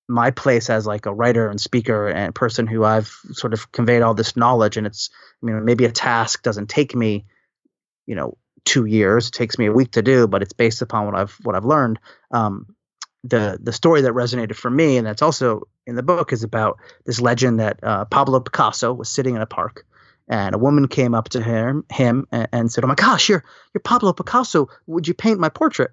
[0.08, 4.02] my place as like a writer and speaker and person who I've sort of conveyed
[4.02, 5.10] all this knowledge and it's
[5.44, 7.26] you know maybe a task doesn't take me
[8.06, 9.28] you know two years.
[9.28, 11.66] It takes me a week to do but it's based upon what I've what I've
[11.66, 12.00] learned.
[12.32, 12.77] Um,
[13.24, 16.78] the the story that resonated for me and that's also in the book is about
[17.06, 19.86] this legend that uh, Pablo Picasso was sitting in a park
[20.28, 23.44] and a woman came up to him him and, and said oh my gosh you're
[23.74, 24.70] you're Pablo Picasso.
[24.86, 25.92] Would you paint my portrait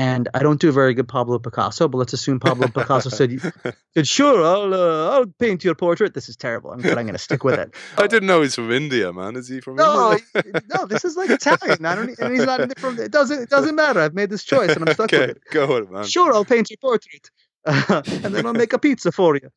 [0.00, 3.38] and I don't do a very good Pablo Picasso, but let's assume Pablo Picasso said,
[3.94, 7.12] said "Sure, I'll uh, I'll paint your portrait." This is terrible, I'm, but I'm going
[7.12, 7.74] to stick with it.
[7.98, 9.36] I didn't know he's from India, man.
[9.36, 10.62] Is he from No, India?
[10.74, 11.84] no, this is like Italian.
[11.84, 12.98] I don't, and he's not from.
[12.98, 13.42] It doesn't.
[13.42, 14.00] It doesn't matter.
[14.00, 15.42] I've made this choice, and I'm stuck okay, with it.
[15.50, 16.04] go it, man.
[16.04, 17.30] Sure, I'll paint your portrait,
[17.66, 19.50] and then I'll make a pizza for you.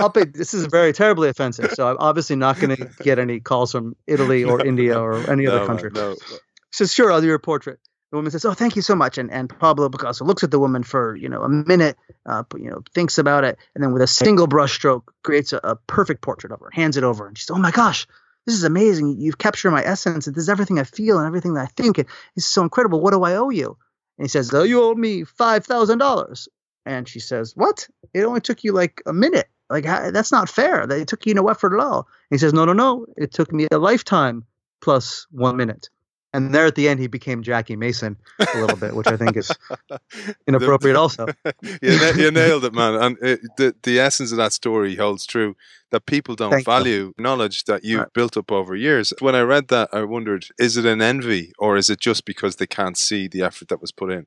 [0.00, 0.24] I'll pay.
[0.24, 3.94] This is very terribly offensive, so I'm obviously not going to get any calls from
[4.08, 5.90] Italy or India or any no, other country.
[5.94, 6.10] no.
[6.28, 6.36] He
[6.72, 7.78] says, "Sure, I'll do your portrait."
[8.10, 10.58] The woman says, "Oh, thank you so much." And and Pablo Picasso looks at the
[10.58, 14.02] woman for you know a minute, uh, you know, thinks about it, and then with
[14.02, 17.44] a single brushstroke creates a, a perfect portrait of her, hands it over, and she
[17.44, 18.06] says, "Oh my gosh,
[18.46, 19.20] this is amazing!
[19.20, 21.98] You've captured my essence, and this is everything I feel and everything that I think,
[21.98, 23.00] and this so incredible.
[23.00, 23.76] What do I owe you?"
[24.18, 26.48] And he says, "Oh, you owe me five thousand dollars."
[26.84, 27.88] And she says, "What?
[28.14, 30.86] It only took you like a minute." Like that's not fair.
[30.86, 32.06] That It took you no effort at all.
[32.30, 33.06] He says, no, no, no.
[33.16, 34.44] It took me a lifetime
[34.80, 35.88] plus one minute.
[36.36, 38.16] And there at the end, he became Jackie Mason
[38.54, 39.50] a little bit, which I think is
[40.46, 40.96] inappropriate.
[40.96, 41.26] Also,
[41.82, 42.94] you, na- you nailed it, man.
[42.94, 45.56] And it, the the essence of that story holds true.
[45.92, 46.72] That people don't Thank you.
[46.72, 48.12] value knowledge that you've Right.
[48.12, 49.14] built up over years.
[49.20, 52.56] When I read that, I wondered: is it an envy, or is it just because
[52.56, 54.26] they can't see the effort that was put in?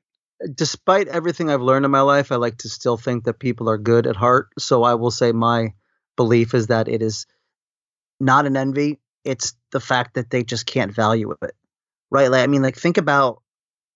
[0.54, 3.78] despite everything I've learned in my life, I like to still think that people are
[3.78, 4.48] good at heart.
[4.58, 5.74] So I will say my
[6.16, 7.26] belief is that it is
[8.18, 8.98] not an envy.
[9.24, 11.54] It's the fact that they just can't value it.
[12.10, 12.30] Right?
[12.30, 13.42] Like I mean, like think about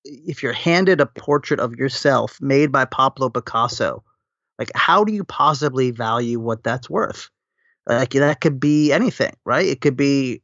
[0.04, 4.04] if you're handed a portrait of yourself made by Pablo Picasso,
[4.58, 7.30] like how do you possibly value what that's worth?
[7.86, 9.66] Like that could be anything, right?
[9.66, 10.42] It could be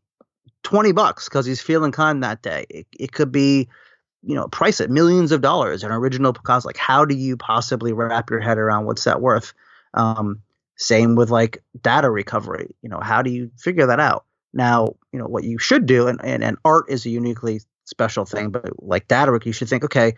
[0.62, 2.66] 20 bucks because he's feeling kind that day.
[2.68, 3.68] It, it could be
[4.22, 6.68] you know, price it millions of dollars, an original Picasso.
[6.68, 9.54] Like, how do you possibly wrap your head around what's that worth?
[9.94, 10.42] Um,
[10.76, 12.74] same with like data recovery.
[12.82, 14.24] You know, how do you figure that out?
[14.52, 18.24] Now, you know, what you should do, and, and, and art is a uniquely special
[18.24, 20.14] thing, but like data, rec- you should think, okay,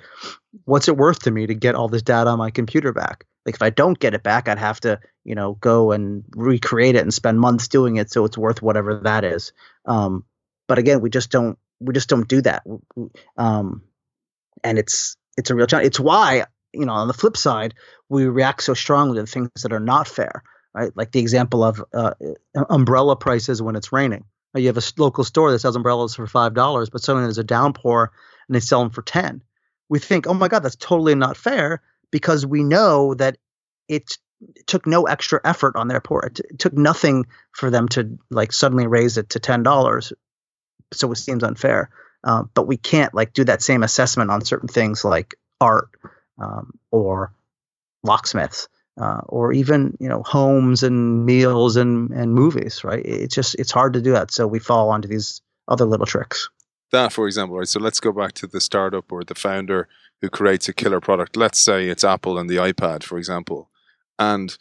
[0.65, 3.27] what's it worth to me to get all this data on my computer back?
[3.45, 6.95] Like, if I don't get it back, I'd have to, you know, go and recreate
[6.95, 9.53] it and spend months doing it, so it's worth whatever that is.
[9.85, 10.25] Um,
[10.69, 12.65] but again, we just don't, we just don't do that.
[13.37, 13.83] Um,
[14.65, 15.87] and it's it's a real challenge.
[15.87, 17.75] It's why you know on the flip side
[18.09, 20.43] we react so strongly to things that are not fair,
[20.75, 20.91] right?
[20.95, 22.15] Like the example of uh,
[22.69, 24.25] umbrella prices when it's raining.
[24.55, 27.45] You have a local store that sells umbrellas for five dollars, but suddenly there's a
[27.45, 28.13] downpour
[28.49, 29.43] and they sell them for ten.
[29.89, 33.39] We think, oh my god, that's totally not fair because we know that
[33.89, 34.19] it
[34.67, 36.39] took no extra effort on their part.
[36.39, 40.13] It, it took nothing for them to like suddenly raise it to ten dollars,
[40.93, 41.89] so it seems unfair.
[42.25, 45.89] Um, but we can't like do that same assessment on certain things like art
[46.39, 47.33] um, or
[48.05, 48.69] locksmiths
[49.01, 53.73] uh, or even you know homes and meals and and movies right it's just it's
[53.73, 56.49] hard to do that so we fall onto these other little tricks
[56.93, 57.69] That, for example, right?
[57.69, 59.89] So let's go back to the startup or the founder
[60.21, 61.37] who creates a killer product.
[61.37, 63.71] Let's say it's Apple and the iPad, for example,
[64.19, 64.59] and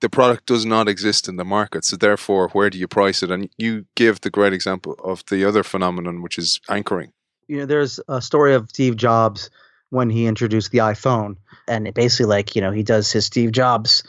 [0.00, 1.84] the product does not exist in the market.
[1.84, 3.30] So therefore, where do you price it?
[3.30, 7.12] And you give the great example of the other phenomenon, which is anchoring.
[7.48, 9.50] you know there's a story of steve jobs
[9.92, 11.36] when he introduced the iphone.
[11.68, 14.02] And it basically like you know he does his steve jobs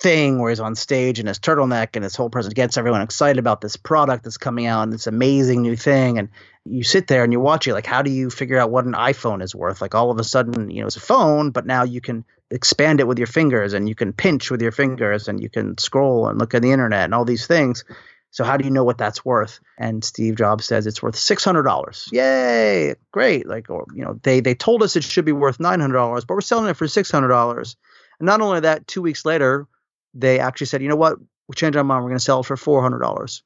[0.00, 3.38] thing where he's on stage in his turtleneck and his whole person gets everyone excited
[3.38, 6.18] about this product that's coming out and this amazing new thing.
[6.18, 6.28] And
[6.64, 8.92] you sit there and you watch it like how do you figure out what an
[8.92, 9.80] iphone is worth?
[9.80, 13.00] Like all of a sudden you know it's a phone but now you can expand
[13.00, 16.28] it with your fingers and you can pinch with your fingers and you can scroll
[16.28, 17.84] and look at the internet and all these things
[18.30, 19.60] so how do you know what that's worth?
[19.78, 22.08] And Steve Jobs says it's worth six hundred dollars.
[22.12, 23.46] Yay, great!
[23.48, 26.24] Like, or you know, they they told us it should be worth nine hundred dollars,
[26.24, 27.76] but we're selling it for six hundred dollars.
[28.20, 29.66] And not only that, two weeks later,
[30.14, 32.02] they actually said, you know what, we changed our mind.
[32.04, 33.42] We're going to sell it for four hundred dollars.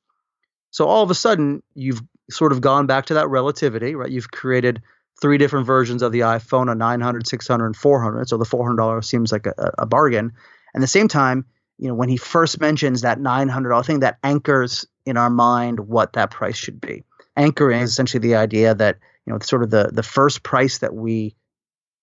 [0.71, 4.11] So all of a sudden, you've sort of gone back to that relativity, right?
[4.11, 4.83] You've created
[5.21, 8.29] three different versions of the iPhone, a 900, 600, and 400.
[8.29, 10.33] So the $400 seems like a, a bargain.
[10.75, 11.45] And at the same time,
[11.81, 16.12] you know, when he first mentions that $900 thing, that anchors in our mind what
[16.12, 17.05] that price should be.
[17.38, 20.95] Anchoring is essentially the idea that, you know, sort of the, the first price that
[20.95, 21.35] we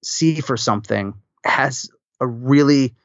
[0.04, 1.14] see for something
[1.46, 2.96] has a really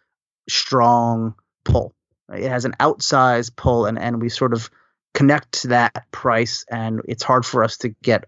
[0.49, 1.95] strong pull.
[2.27, 2.43] Right?
[2.43, 4.71] It has an outsized pull, and, and we sort of
[5.13, 8.25] connect to that price, and it's hard for us to get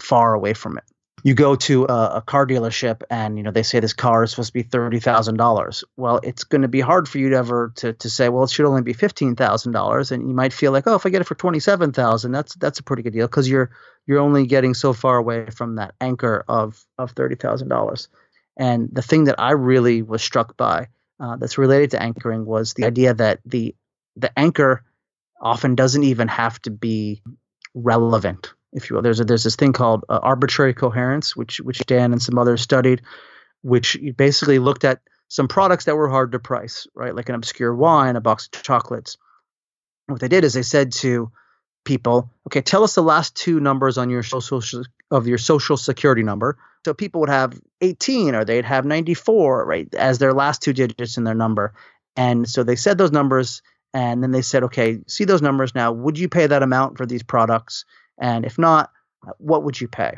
[0.00, 0.84] far away from it
[1.22, 4.30] you go to a, a, car dealership and you know they say this car is
[4.30, 5.84] supposed to be thirty thousand dollars.
[5.96, 8.50] Well, it's going to be hard for you to ever to, to say, well, it
[8.50, 11.20] should only be fifteen thousand dollars, and you might feel like, oh, if I get
[11.20, 13.70] it for twenty seven thousand, that's that's a pretty good deal because you're
[14.06, 18.08] you're only getting so far away from that anchor of of thirty thousand dollars.
[18.56, 20.88] And the thing that I really was struck by
[21.20, 23.74] uh, that's related to anchoring was the idea that the
[24.16, 24.84] the anchor
[25.40, 27.22] often doesn't even have to be
[27.74, 29.02] relevant if you will.
[29.02, 32.62] There's a, there's this thing called uh, arbitrary coherence, which which Dan and some others
[32.62, 33.02] studied,
[33.62, 37.74] which basically looked at some products that were hard to price, right, like an obscure
[37.74, 39.16] wine, a box of chocolates.
[40.06, 41.32] What they did is they said to
[41.84, 44.62] people, okay, tell us the last two numbers on your social
[45.10, 46.58] of your social security number.
[46.84, 51.16] So people would have 18 or they'd have 94, right, as their last two digits
[51.16, 51.74] in their number.
[52.16, 53.62] And so they said those numbers,
[53.94, 55.92] and then they said, okay, see those numbers now.
[55.92, 57.84] Would you pay that amount for these products?
[58.18, 58.90] And if not,
[59.26, 60.14] uh, what would you pay?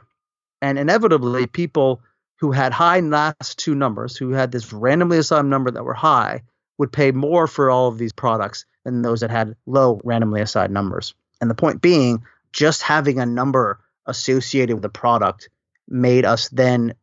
[0.60, 2.00] And inevitably, people
[2.36, 6.42] who had high last two numbers, who had this randomly assigned number that were high,
[6.78, 10.72] would pay more for all of these products than those that had low randomly assigned
[10.72, 11.14] numbers.
[11.40, 15.48] And the point being, just having a number associated with the product
[15.88, 16.94] made us then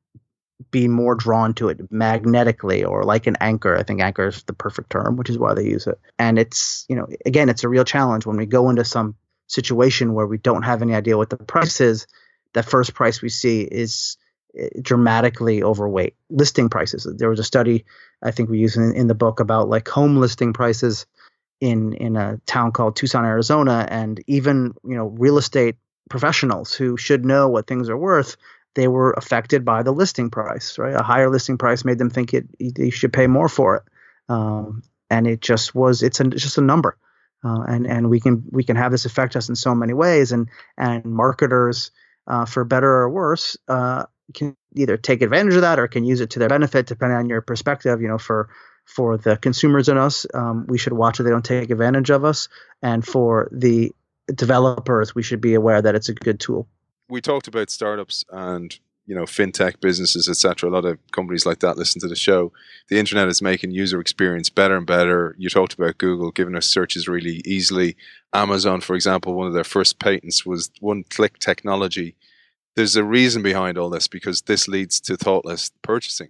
[0.70, 3.76] be more drawn to it magnetically or like an anchor.
[3.76, 6.00] I think anchor is the perfect term, which is why they use it.
[6.20, 9.16] And it's, you know, again, it's a real challenge when we go into some
[9.52, 12.08] situation where we don't have any idea what the price is.
[12.54, 14.18] The first price we see is
[14.58, 17.08] eh, dramatically overweight listing prices.
[17.18, 17.86] There was a study
[18.22, 21.06] I think we use in, in the book about like home listing prices
[21.60, 25.76] in in a town called Tucson, Arizona, and even you know real estate
[26.10, 28.36] professionals who should know what things are worth
[28.76, 30.96] they were affected by the listing price, right?
[30.96, 33.84] A higher listing price made them think it they should pay more for it,
[34.30, 36.98] um, and it just was it's, it's just a number,
[37.44, 40.32] uh, and and we can we can have this affect us in so many ways,
[40.32, 41.92] and and marketers,
[42.28, 46.22] uh, for better or worse, uh, can either take advantage of that or can use
[46.22, 48.02] it to their benefit, depending on your perspective.
[48.02, 48.50] You know, for
[48.86, 52.26] for the consumers in us, um, we should watch that they don't take advantage of
[52.26, 52.48] us,
[52.82, 53.92] and for the
[54.34, 56.68] developers, we should be aware that it's a good tool
[57.12, 58.80] we talked about startups and
[59.12, 62.54] you know fintech businesses etc a lot of companies like that listen to the show.
[62.88, 65.36] The internet is making user experience better and better.
[65.38, 67.98] You talked about google giving us searches really easily.
[68.32, 72.16] Amazon for example one of their first patents was one click technology.
[72.78, 76.30] There's a reason behind all this because this leads to thoughtless purchasing.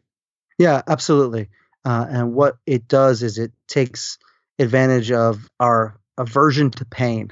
[0.58, 1.50] Yeah absolutely.
[1.86, 4.18] Uh, and what it does is it takes
[4.58, 7.32] advantage of our aversion to pain.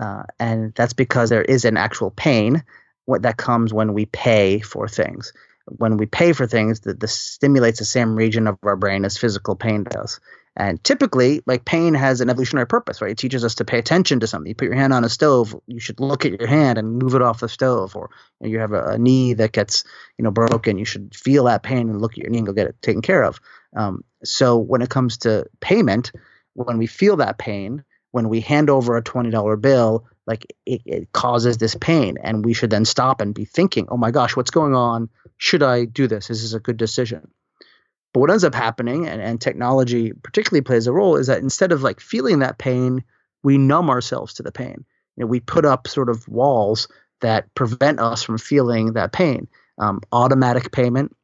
[0.00, 2.62] Uh, and that's because there is an actual pain
[3.06, 5.32] what that comes when we pay for things.
[5.64, 9.16] When we pay for things, that this stimulates the same region of our brain as
[9.16, 10.20] physical pain does.
[10.56, 13.10] And typically, like pain has an evolutionary purpose, right?
[13.10, 14.48] It teaches us to pay attention to something.
[14.48, 17.14] You put your hand on a stove, you should look at your hand and move
[17.14, 17.94] it off the stove.
[17.94, 19.84] Or you, know, you have a, a, knee that gets,
[20.16, 22.54] you know, broken, you should feel that pain and look at your knee and go
[22.54, 23.38] get it taken care of.
[23.76, 26.12] Um, so when it comes to payment,
[26.54, 31.12] when we feel that pain, when we hand over a $20 bill, like it, it,
[31.12, 32.16] causes this pain.
[32.22, 35.08] And we should then stop and be thinking, oh my gosh, what's going on?
[35.38, 36.30] Should I do this?
[36.30, 37.30] Is this a good decision?
[38.12, 41.72] But what ends up happening, and, and technology particularly plays a role, is that instead
[41.72, 43.04] of like feeling that pain,
[43.42, 44.84] we numb ourselves to the pain.
[45.16, 46.88] You know, we put up sort of walls
[47.20, 49.48] that prevent us from feeling that pain.
[49.78, 51.14] Um, automatic payment,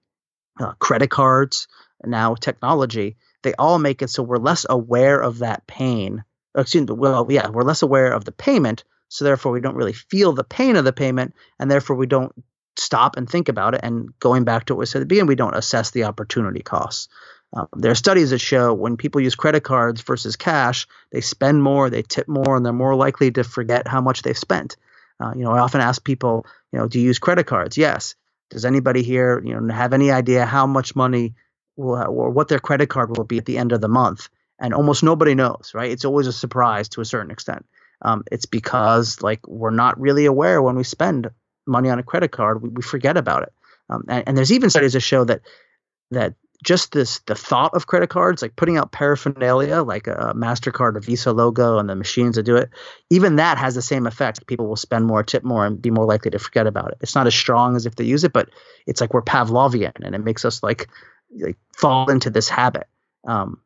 [0.61, 1.67] uh, credit cards,
[2.05, 6.23] now technology, they all make it so we're less aware of that pain
[6.57, 9.93] excuse me, well, yeah, we're less aware of the payment, so therefore we don't really
[9.93, 12.33] feel the pain of the payment, and therefore we don't
[12.77, 13.81] stop and think about it.
[13.83, 16.61] And going back to what we said at the beginning, we don't assess the opportunity
[16.61, 17.09] costs.
[17.53, 21.63] Um, there are studies that show when people use credit cards versus cash, they spend
[21.63, 24.77] more, they tip more, and they're more likely to forget how much they've spent.
[25.21, 27.77] Uh, you know, I often ask people, you know, do you use credit cards?
[27.77, 28.15] Yes.
[28.49, 31.35] Does anybody here, you know, have any idea how much money
[31.77, 34.31] will, or what their credit card will be at the end of the month?
[34.63, 35.91] and almost nobody knows, right?
[35.91, 37.67] It's always a surprise to a certain extent.
[38.03, 41.31] Um, it's because like we're not really aware when we spend
[41.67, 43.53] money on a credit card, we, we forget about it.
[43.89, 45.43] Um, and, and, there's even studies that show that
[46.11, 50.97] that just this the thought of credit cards, like putting out paraphernalia, like a, Mastercard,
[50.97, 52.71] a Visa logo, and the machines that do it,
[53.11, 54.47] even that has the same effect.
[54.47, 56.99] People will spend more, tip more, and be more likely to forget about it.
[57.01, 58.49] It's not as strong as if they use it, but
[58.87, 60.89] it's like we're Pavlovian, and it makes us like
[61.39, 62.87] like fall into this habit.
[63.27, 63.61] Um,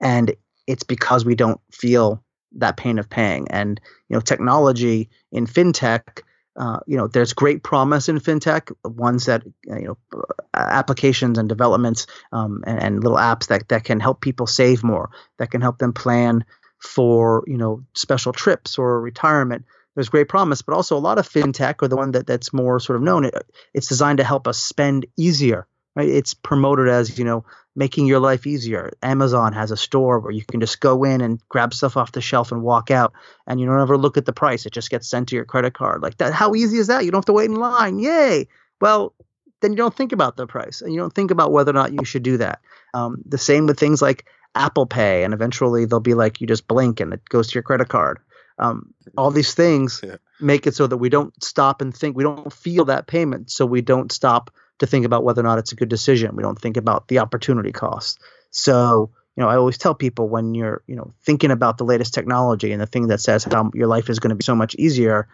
[0.00, 0.34] and
[0.66, 2.22] it's because we don't feel
[2.56, 3.50] that pain of paying.
[3.50, 6.22] And you know, technology in fintech,
[6.56, 8.72] uh, you know, there's great promise in fintech.
[8.84, 10.24] Ones that uh, you know,
[10.54, 15.10] applications and developments um, and, and, little apps that that can help people save more,
[15.38, 16.44] that can help them plan
[16.78, 19.64] for you know special trips or retirement.
[19.94, 22.80] There's great promise, but also a lot of fintech, or the one that that's more
[22.80, 23.34] sort of known, it,
[23.72, 25.66] it's designed to help us spend easier.
[25.96, 26.08] Right?
[26.08, 27.44] It's promoted as you know
[27.76, 28.92] making your life easier.
[29.02, 32.20] Amazon has a store where you can just go in and grab stuff off the
[32.20, 33.12] shelf and walk out,
[33.46, 34.66] and you don't ever look at the price.
[34.66, 36.02] It just gets sent to your credit card.
[36.02, 37.04] Like that, how easy is that?
[37.04, 37.98] You don't have to wait in line.
[37.98, 38.48] Yay!
[38.80, 39.14] Well,
[39.60, 41.92] then you don't think about the price, and you don't think about whether or not
[41.92, 42.60] you should do that.
[42.92, 46.68] Um, the same with things like Apple Pay, and eventually they'll be like you just
[46.68, 48.18] blink and it goes to your credit card.
[48.58, 50.16] Um, all these things yeah.
[50.40, 52.16] make it so that we don't stop and think.
[52.16, 55.58] We don't feel that payment, so we don't stop to think about whether or not
[55.58, 56.36] it's a good decision.
[56.36, 58.18] We don't think about the opportunity cost.
[58.50, 62.14] So, you know, I always tell people when you're, you know, thinking about the latest
[62.14, 64.74] technology and the thing that says how your life is going to be so much
[64.76, 65.28] easier,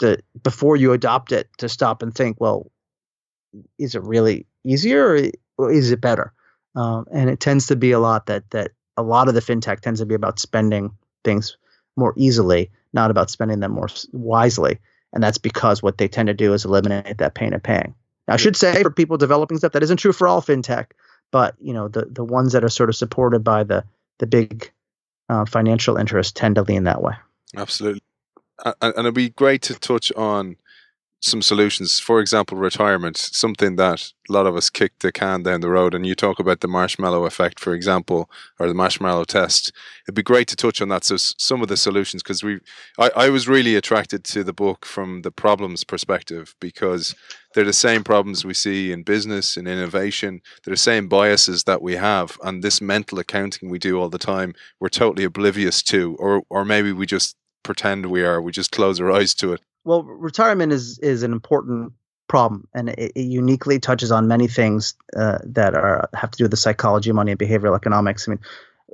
[0.00, 2.70] that before you adopt it, to stop and think, well,
[3.78, 6.32] is it really easier or is it better?
[6.74, 9.80] Um, and it tends to be a lot that that a lot of the fintech
[9.80, 10.90] tends to be about spending
[11.24, 11.56] things
[11.96, 14.78] more easily, not about spending them more wisely.
[15.12, 17.94] And that's because what they tend to do is eliminate that pain of paying.
[18.28, 20.90] Now, I should say for people developing stuff that isn't true for all fintech,
[21.30, 23.84] but you know the the ones that are sort of supported by the
[24.18, 24.70] the big
[25.28, 27.14] uh, financial interests tend to lean that way.
[27.56, 28.02] Absolutely,
[28.64, 30.56] and it'd be great to touch on
[31.20, 31.98] some solutions.
[31.98, 35.94] For example, retirement, something that a lot of us kick the can down the road.
[35.94, 39.72] And you talk about the marshmallow effect, for example, or the marshmallow test.
[40.04, 41.04] It'd be great to touch on that.
[41.04, 42.60] So some of the solutions, because we,
[42.98, 47.16] I, I was really attracted to the book from the problems perspective because
[47.58, 50.42] they're the same problems we see in business in innovation.
[50.62, 54.18] They're the same biases that we have, and this mental accounting we do all the
[54.18, 58.40] time, we're totally oblivious to, or or maybe we just pretend we are.
[58.40, 61.94] We just close our eyes to it well, retirement is is an important
[62.28, 66.44] problem, and it, it uniquely touches on many things uh, that are have to do
[66.44, 68.28] with the psychology, money, and behavioral economics.
[68.28, 68.40] I mean,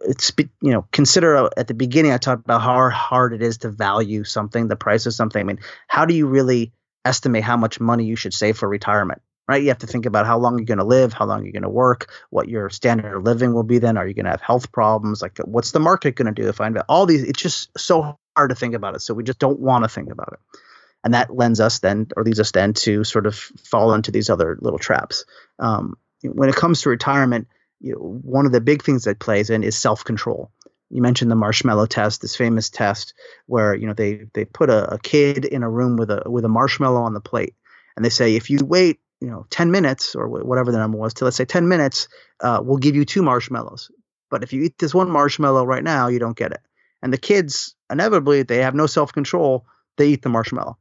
[0.02, 3.58] it's you know consider uh, at the beginning I talked about how hard it is
[3.58, 5.40] to value something, the price of something.
[5.40, 5.58] I mean,
[5.88, 6.72] how do you really
[7.04, 9.22] estimate how much money you should save for retirement?
[9.46, 11.52] Right, you have to think about how long you're going to live, how long you're
[11.52, 13.78] going to work, what your standard of living will be.
[13.78, 15.20] Then, are you going to have health problems?
[15.20, 16.86] Like, what's the market going to do if I invest?
[16.88, 19.02] All these, it's just so hard to think about it.
[19.02, 20.60] So we just don't want to think about it
[21.04, 24.30] and that lends us then or leads us then to sort of fall into these
[24.30, 25.26] other little traps.
[25.58, 27.46] Um, when it comes to retirement,
[27.80, 30.50] you know, one of the big things that plays in is self control.
[30.90, 33.14] You mentioned the marshmallow test, this famous test
[33.46, 36.44] where you know they they put a, a kid in a room with a with
[36.44, 37.54] a marshmallow on the plate,
[37.96, 41.14] and they say if you wait you know 10 minutes or whatever the number was
[41.14, 42.08] to let's say 10 minutes,
[42.40, 43.90] uh, we'll give you two marshmallows.
[44.30, 46.60] But if you eat this one marshmallow right now, you don't get it.
[47.02, 49.66] And the kids inevitably they have no self control.
[49.96, 50.76] They eat the marshmallow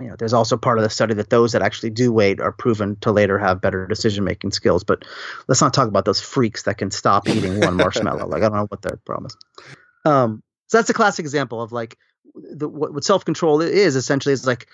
[0.00, 2.50] you know, there's also part of the study that those that actually do wait are
[2.50, 4.82] proven to later have better decision making skills.
[4.82, 5.04] But
[5.46, 8.26] let's not talk about those freaks that can stop eating one marshmallow.
[8.26, 9.36] like I don't know what their problem is.
[10.04, 11.96] Um, so that's a classic example of like
[12.34, 14.66] the, what, what self control is essentially is like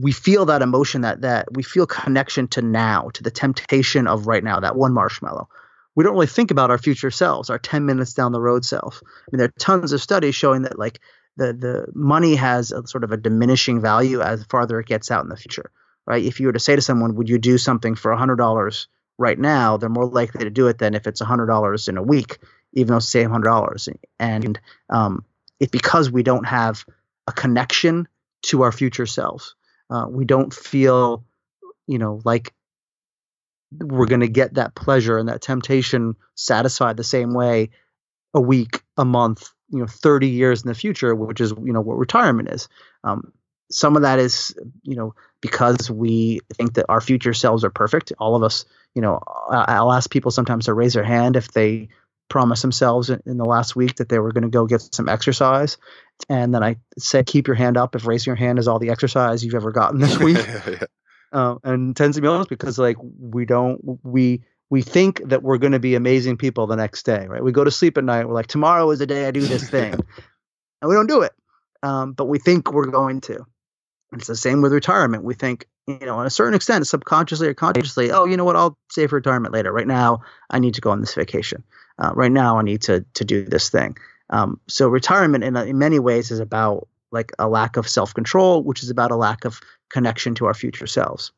[0.00, 4.26] we feel that emotion that that we feel connection to now to the temptation of
[4.26, 5.48] right now that one marshmallow
[5.94, 9.02] we don't really think about our future selves our 10 minutes down the road self
[9.04, 10.98] i mean there are tons of studies showing that like
[11.40, 15.24] the the money has a sort of a diminishing value as farther it gets out
[15.24, 15.70] in the future,
[16.06, 16.22] right?
[16.22, 18.88] If you were to say to someone, "Would you do something for hundred dollars
[19.18, 22.02] right now?" They're more likely to do it than if it's hundred dollars in a
[22.02, 22.38] week,
[22.74, 23.88] even though it's same hundred dollars.
[24.18, 24.60] And
[24.90, 25.24] um,
[25.58, 26.84] it's because we don't have
[27.26, 28.06] a connection
[28.42, 29.54] to our future selves.
[29.88, 31.24] Uh, we don't feel,
[31.86, 32.52] you know, like
[33.72, 37.70] we're going to get that pleasure and that temptation satisfied the same way
[38.34, 41.80] a week, a month, you know 30 years in the future which is you know
[41.80, 42.68] what retirement is.
[43.04, 43.32] Um,
[43.70, 48.12] some of that is you know because we think that our future selves are perfect.
[48.18, 48.64] All of us
[48.94, 51.88] you know i'll ask people sometimes to raise their hand if they
[52.28, 55.76] promise themselves in the last week that they were going to go get some exercise.
[56.28, 58.90] And then i say keep your hand up if raising your hand is all the
[58.90, 60.38] exercise you've ever gotten this week.
[61.32, 61.38] Yeah.
[61.38, 65.58] uh, and tends to be honest because like we don't we we think that we're
[65.58, 67.42] going to be amazing people the next day, right?
[67.42, 68.26] We go to sleep at night.
[68.26, 71.32] We're like, tomorrow is the day I do this thing, and we don't do it,
[71.82, 73.44] um, but we think we're going to.
[74.12, 75.24] And it's the same with retirement.
[75.24, 78.56] We think, you know, on a certain extent, subconsciously or consciously, oh, you know what?
[78.56, 79.72] I'll save for retirement later.
[79.72, 81.62] Right now, I need to go on this vacation.
[81.98, 83.96] Uh, right now, I need to to do this thing.
[84.30, 88.62] Um, so retirement, in, in many ways, is about like a lack of self control,
[88.62, 89.60] which is about a lack of
[89.90, 91.32] connection to our future selves.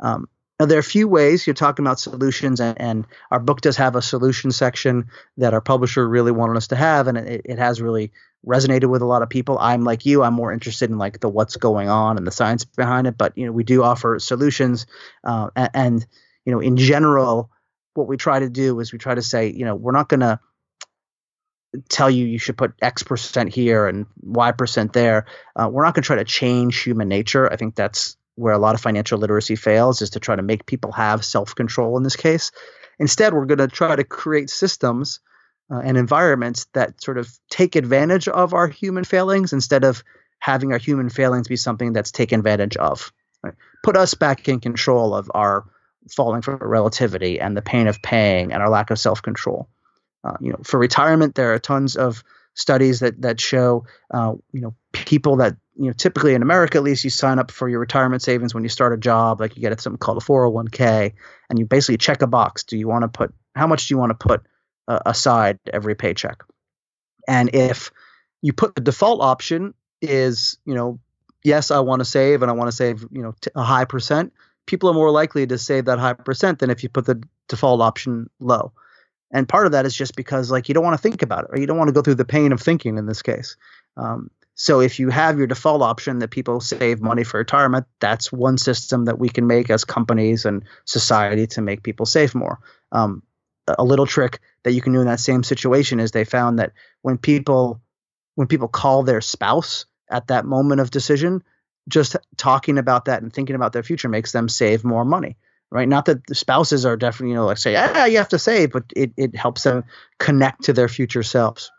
[0.00, 0.28] Um,
[0.62, 3.76] now, there are a few ways you're talking about solutions, and, and, our book does
[3.78, 5.08] have a solution section
[5.38, 8.12] that our publisher really wanted us to have, and it, it, has really
[8.46, 9.58] resonated with a lot of people.
[9.58, 12.64] I'm like you; I'm more interested in like the what's going on and the science
[12.64, 13.18] behind it.
[13.18, 14.86] But you know, we do offer solutions,
[15.24, 16.06] uh, and, and
[16.46, 17.50] you know, in general,
[17.94, 20.20] what we try to do is we try to say, you know, we're not going
[20.20, 20.38] to
[21.88, 25.26] tell you you should put X percent here and Y percent there.
[25.56, 27.52] Uh, we're not going to try to change human nature.
[27.52, 30.66] I think that's where a lot of financial literacy fails is to try to make
[30.66, 32.50] people have self control in this case.
[32.98, 35.20] Instead, we're going to try to create systems
[35.70, 40.02] uh, and environments that sort of take advantage of our human failings instead of
[40.38, 43.12] having our human failings be something that's taken advantage of.
[43.42, 43.54] Right?
[43.82, 45.64] Put us back in control of our
[46.10, 49.68] falling for relativity and the pain of paying and our lack of self control.
[50.24, 52.22] Uh, you know, for retirement, there are tons of
[52.54, 56.84] studies that that show, uh, you know, people that you know, typically in America, at
[56.84, 59.40] least, you sign up for your retirement savings when you start a job.
[59.40, 61.14] Like you get something called a 401k,
[61.48, 62.64] and you basically check a box.
[62.64, 64.42] Do you want to put how much do you want to put
[64.88, 66.42] uh, aside every paycheck?
[67.26, 67.90] And if
[68.42, 70.98] you put the default option is, you know,
[71.42, 74.32] yes, I want to save and I want to save, you know, a high percent.
[74.66, 77.80] People are more likely to save that high percent than if you put the default
[77.80, 78.72] option low.
[79.32, 81.50] And part of that is just because like you don't want to think about it,
[81.52, 83.56] or you don't want to go through the pain of thinking in this case.
[83.96, 88.30] Um, so if you have your default option that people save money for retirement, that's
[88.30, 92.60] one system that we can make as companies and society to make people save more.
[92.92, 93.22] Um,
[93.66, 96.72] a little trick that you can do in that same situation is they found that
[97.00, 97.80] when people
[98.34, 101.42] when people call their spouse at that moment of decision,
[101.88, 105.36] just talking about that and thinking about their future makes them save more money
[105.72, 105.88] right?
[105.88, 108.72] Not that the spouses are definitely you know like say ah you have to save
[108.72, 109.84] but it, it helps them
[110.18, 111.72] connect to their future selves.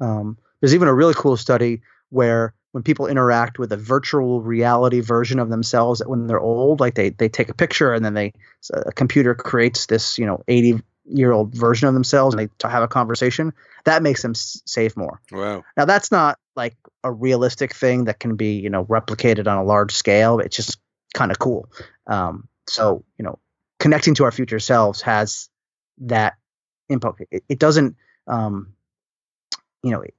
[0.00, 5.00] Um, there's even a really cool study where when people interact with a virtual reality
[5.00, 8.32] version of themselves when they're old like they they take a picture and then they
[8.72, 12.82] a computer creates this you know 80 year old version of themselves and they have
[12.82, 13.52] a conversation
[13.84, 15.20] that makes them save more.
[15.30, 15.64] Wow.
[15.76, 19.64] now that's not like a realistic thing that can be you know replicated on a
[19.64, 20.40] large scale.
[20.40, 20.78] It's just
[21.12, 21.68] kind of cool.
[22.06, 23.38] Um, so you know
[23.78, 25.48] connecting to our future selves has
[25.98, 26.34] that
[26.88, 27.22] impact.
[27.30, 27.96] It, it doesn't
[28.26, 28.74] um,
[29.82, 30.14] you know it,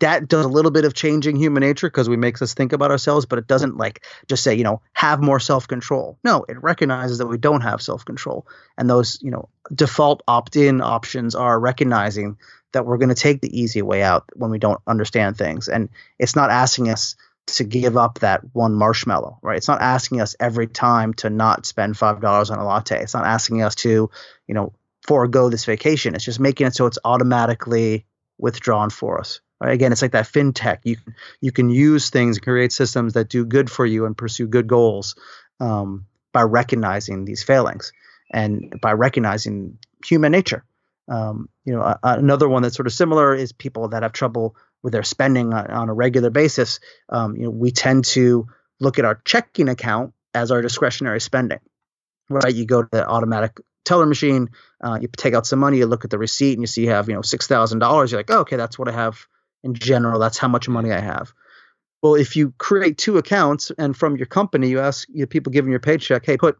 [0.00, 2.90] that does a little bit of changing human nature because we makes us think about
[2.90, 6.18] ourselves but it doesn't like just say you know have more self-control.
[6.24, 8.46] No it recognizes that we don't have self-control.
[8.76, 12.38] And those you know default opt-in options are recognizing
[12.72, 15.68] that we're going to take the easy way out when we don't understand things.
[15.68, 15.88] And
[16.18, 17.16] it's not asking us
[17.56, 19.56] to give up that one marshmallow right?
[19.56, 23.00] It's not asking us every time to not spend five dollars on a latte.
[23.00, 24.10] It's not asking us to
[24.46, 24.72] you know
[25.02, 26.14] forego this vacation.
[26.14, 28.06] It's just making it so it's automatically
[28.38, 29.72] withdrawn for us right?
[29.72, 30.78] Again it's like that fintech.
[30.84, 30.96] You
[31.40, 35.16] you can use things create systems that do good for you and pursue good goals
[35.60, 37.92] um, by recognizing these failings
[38.30, 40.64] and by recognizing human nature
[41.08, 44.56] um, you know, a, another one that's sort of similar is people that have trouble
[44.82, 46.80] with their spending on, on a regular basis.
[47.08, 48.46] Um, you know, we tend to
[48.80, 51.60] look at our checking account as our discretionary spending,
[52.28, 52.54] right?
[52.54, 54.50] You go to the automatic teller machine,
[54.82, 56.90] uh, you take out some money, you look at the receipt, and you see you
[56.90, 58.12] have you know six thousand dollars.
[58.12, 59.18] You're like, oh, okay, that's what I have
[59.64, 60.20] in general.
[60.20, 61.32] That's how much money I have.
[62.02, 65.80] Well, if you create two accounts and from your company, you ask people giving your
[65.80, 66.56] paycheck, hey, put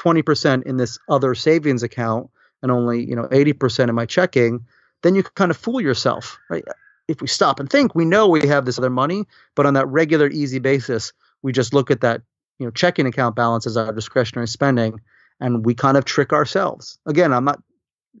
[0.00, 2.28] 20% in this other savings account
[2.62, 4.64] and only you know 80% of my checking
[5.02, 6.64] then you can kind of fool yourself right?
[7.08, 9.86] If we stop and think we know we have this other money but on that
[9.88, 12.22] regular easy basis we just look at that
[12.58, 15.00] you know checking account balance as our discretionary spending
[15.40, 16.98] and we kind of trick ourselves.
[17.06, 17.62] Again i'm not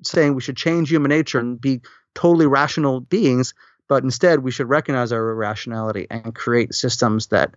[0.02, 1.80] saying we should change human nature and be
[2.14, 3.54] totally rational beings
[3.88, 7.54] but instead we should recognize our irrationality and create systems that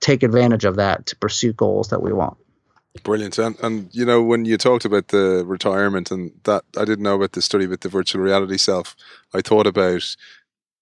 [0.00, 2.36] take advantage of that to pursue goals that we want
[3.02, 3.38] Brilliant.
[3.38, 7.16] And, and, you know, when you talked about the retirement and that, I didn't know
[7.16, 8.94] about the study with the virtual reality self.
[9.34, 10.02] I thought about,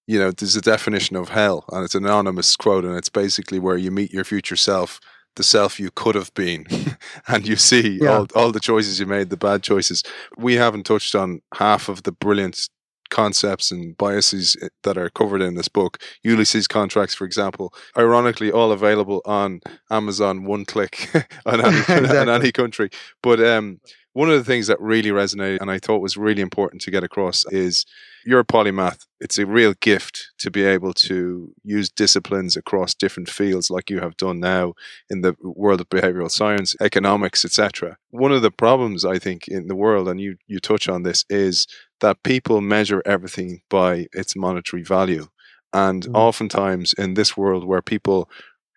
[0.07, 3.59] you know, there's a definition of hell and it's an anonymous quote and it's basically
[3.59, 5.01] where you meet your future self,
[5.37, 6.67] the self you could have been,
[7.29, 8.19] and you see Yeah.
[8.19, 10.03] all, all the choices you made, the bad choices.
[10.37, 12.69] We haven't touched on half of the brilliant
[13.11, 15.99] concepts and biases eh, that are covered in this book.
[16.23, 21.11] Ulysses contracts, for example, ironically, all available on Amazon one click
[21.47, 22.33] on, any, in Exactly.
[22.35, 22.91] any country.
[23.23, 23.81] But um,
[24.13, 27.05] one of the things that really resonated and I thought was really important to get
[27.05, 27.85] across is
[28.27, 29.07] you're a polymath.
[29.21, 34.01] It's a real gift to be able to use disciplines across different fields like you
[34.01, 34.75] have done now
[35.11, 37.97] in the world of behavioral science, economics, etc.
[38.11, 41.25] One of the problems I think in the world, and you you touch on this,
[41.31, 41.67] is
[42.01, 45.29] that people measure everything by its monetary value.
[45.73, 46.15] And Mhm.
[46.15, 48.29] oftentimes in this world where people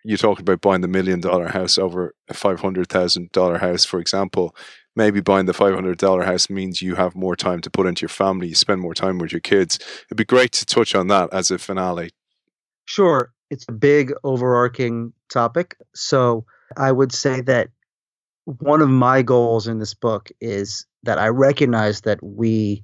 [0.04, 3.84] you talk about buying the million dollar house over a five hundred thousand dollar house,
[3.84, 4.54] for example.
[4.96, 8.02] Maybe buying the five hundred dollar house means you have more time to put into
[8.02, 9.78] your family, you spend more time with your kids.
[10.06, 12.10] It'd be great to touch on that as a finale.
[12.86, 15.76] Sure, it's a big overarching topic.
[15.94, 16.44] So
[16.76, 17.68] I would say that
[18.44, 22.82] one of my goals in this book is that I recognize that we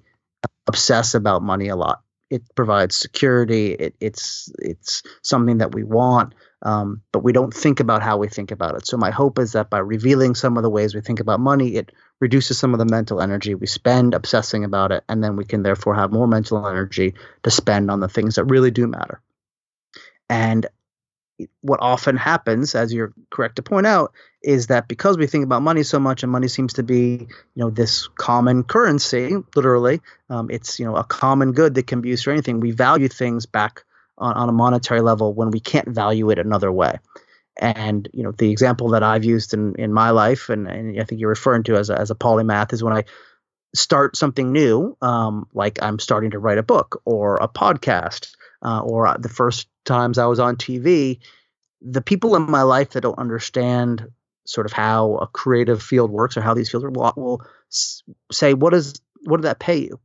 [0.68, 2.02] obsess about money a lot.
[2.30, 3.72] It provides security.
[3.72, 8.28] It, it's it's something that we want, um, but we don't think about how we
[8.28, 8.86] think about it.
[8.86, 11.76] So my hope is that by revealing some of the ways we think about money,
[11.76, 15.44] it reduces some of the mental energy we spend obsessing about it, and then we
[15.44, 19.20] can therefore have more mental energy to spend on the things that really do matter.
[20.28, 20.66] And
[21.60, 25.60] what often happens, as you're correct to point out, is that because we think about
[25.62, 30.00] money so much, and money seems to be, you know, this common currency, literally,
[30.30, 32.60] um, it's you know a common good that can be used for anything.
[32.60, 33.84] We value things back
[34.18, 36.98] on, on a monetary level when we can't value it another way.
[37.58, 41.04] And you know, the example that I've used in in my life, and, and I
[41.04, 43.04] think you're referring to as a, as a polymath, is when I
[43.74, 48.80] start something new, um, like I'm starting to write a book or a podcast, uh,
[48.80, 51.18] or the first times I was on TV,
[51.80, 54.08] the people in my life that don't understand
[54.46, 57.42] sort of how a creative field works or how these fields work will, will
[58.30, 60.00] say, "What does what did that pay you?"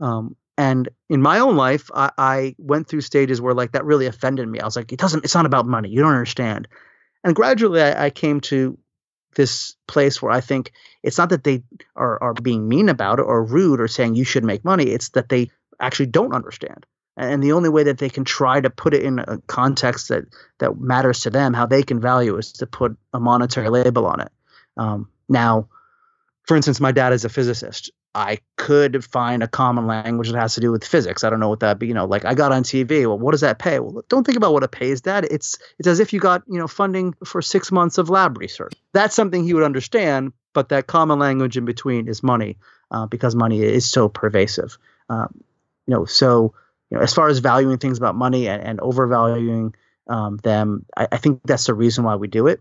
[0.00, 4.06] Um, and in my own life, I, I went through stages where like that really
[4.06, 4.60] offended me.
[4.60, 5.24] I was like, "It doesn't.
[5.24, 5.88] It's not about money.
[5.88, 6.68] You don't understand."
[7.24, 8.78] And gradually, I, I came to
[9.34, 10.72] this place where I think
[11.02, 11.62] it's not that they
[11.96, 14.84] are, are being mean about it or rude or saying you should make money.
[14.84, 15.50] It's that they
[15.80, 16.84] actually don't understand.
[17.16, 20.24] and the only way that they can try to put it in a context that
[20.58, 24.20] that matters to them, how they can value, is to put a monetary label on
[24.20, 24.32] it.
[24.76, 25.68] Um, now,
[26.46, 27.90] for instance, my dad is a physicist.
[28.14, 31.24] I could find a common language that has to do with physics.
[31.24, 31.86] I don't know what that be.
[31.86, 33.06] You know, like I got on TV.
[33.06, 33.78] Well, what does that pay?
[33.80, 35.26] Well, don't think about what it pays, Dad.
[35.30, 38.74] It's it's as if you got you know funding for six months of lab research.
[38.92, 40.32] That's something he would understand.
[40.54, 42.58] But that common language in between is money,
[42.90, 44.76] uh, because money is so pervasive.
[45.08, 45.42] Um,
[45.86, 46.54] you know, so
[46.90, 49.74] you know, as far as valuing things about money and, and overvaluing
[50.08, 52.60] um, them, I, I think that's the reason why we do it.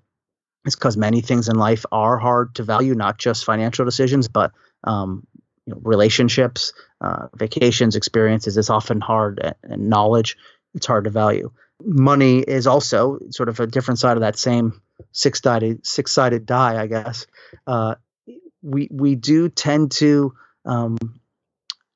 [0.64, 4.52] It's because many things in life are hard to value, not just financial decisions, but
[4.84, 5.26] um,
[5.66, 8.58] you know, relationships, uh, vacations, experiences.
[8.58, 10.38] It's often hard, and knowledge.
[10.74, 11.52] It's hard to value.
[11.84, 14.82] Money is also sort of a different side of that same
[15.12, 17.28] six-sided six-sided die, I guess.
[17.66, 17.96] Uh,
[18.62, 20.34] we we do tend to
[20.66, 20.98] um,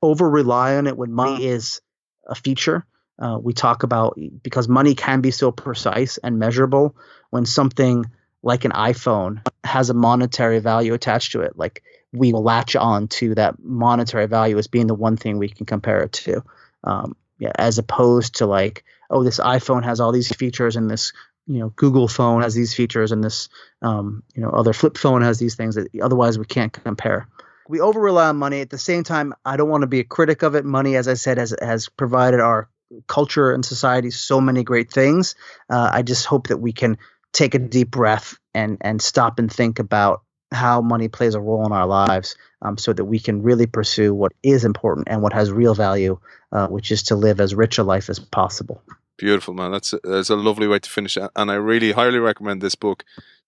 [0.02, 1.82] over rely on it when money is
[2.28, 2.86] a feature.
[3.18, 6.96] Uh, we talk about because money can be so precise and measurable
[7.30, 8.06] when something
[8.44, 11.58] like an iPhone has a monetary value attached to it.
[11.58, 11.82] Like
[12.16, 15.66] we will latch on to that monetary value as being the one thing we can
[15.66, 16.44] compare it to.
[16.84, 21.12] Um, yeah, as opposed to like, oh, this iPhone has all these features and this,
[21.48, 23.50] you know, Google phone has these features and this,
[23.82, 27.28] um, you know, other flip phone has these things that otherwise we can't compare.
[27.68, 28.62] We over rely on money.
[28.62, 30.66] At the same time, I don't want to be a critic of it.
[30.66, 32.70] Money, as I said, has has provided our
[33.08, 35.36] culture and society so many great things.
[35.70, 36.98] Uh, I just hope that we can
[37.34, 40.22] take a deep breath and and stop and think about
[40.56, 44.14] how money plays a role in our lives um, so that we can really pursue
[44.14, 46.18] what is important and what has real value,
[46.52, 48.82] uh, which is to live as rich a life as possible.
[49.18, 49.72] Beautiful, man.
[49.72, 51.18] That's a, that's a lovely way to finish.
[51.18, 53.06] And I really highly recommend this book.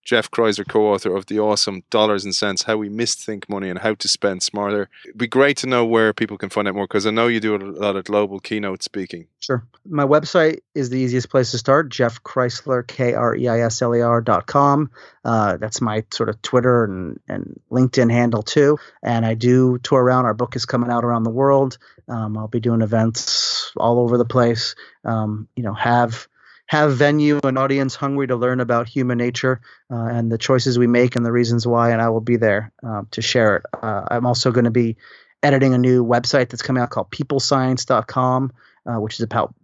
[0.07, 3.77] Jeff Kreisler, co author of the awesome Dollars and Sense How We Misthink Money and
[3.77, 4.89] How to Spend Smarter.
[5.03, 7.41] It'd be great to know where people can find out more because I know you
[7.41, 9.27] do a lot of global keynote speaking.
[9.41, 9.67] Sure.
[9.85, 13.81] My website is the easiest place to start Jeff Kreisler, K R E I S
[13.81, 14.91] L E R dot com.
[15.25, 18.77] Uh, that's my sort of Twitter and, and LinkedIn handle too.
[19.03, 20.23] And I do tour around.
[20.23, 21.77] Our book is coming out around the world.
[22.07, 24.75] Um, I'll be doing events all over the place.
[25.03, 26.29] Um, you know, have
[26.67, 29.61] have venue and audience hungry to learn about human nature
[29.91, 32.71] uh, and the choices we make and the reasons why, and I will be there
[32.85, 33.63] uh, to share it.
[33.81, 34.97] Uh, I'm also going to be
[35.41, 38.51] editing a new website that's coming out called peoplescience.com,
[38.85, 39.55] uh, which is about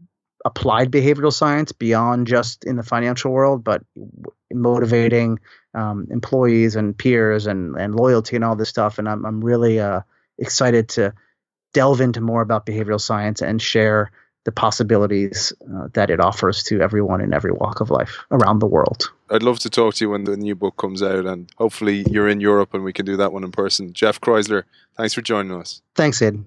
[0.46, 3.84] applied behavioral science beyond just in the financial world, but
[4.52, 5.40] motivating
[5.74, 9.00] um, employees and peers and, and loyalty and all this stuff.
[9.00, 10.02] And I'm, I'm really uh,
[10.38, 11.14] excited to
[11.74, 14.12] delve into more about behavioral science and share
[14.46, 18.68] the possibilities uh, that it offers to everyone in every walk of life around the
[18.68, 19.12] world.
[19.30, 22.28] I'd love to talk to you when the new book comes out, and hopefully you're
[22.28, 23.94] in Europe and we can do that one in person.
[23.94, 24.64] Jeff Kreisler,
[24.98, 25.82] thanks for joining us.
[25.96, 26.44] Thanks, Ed.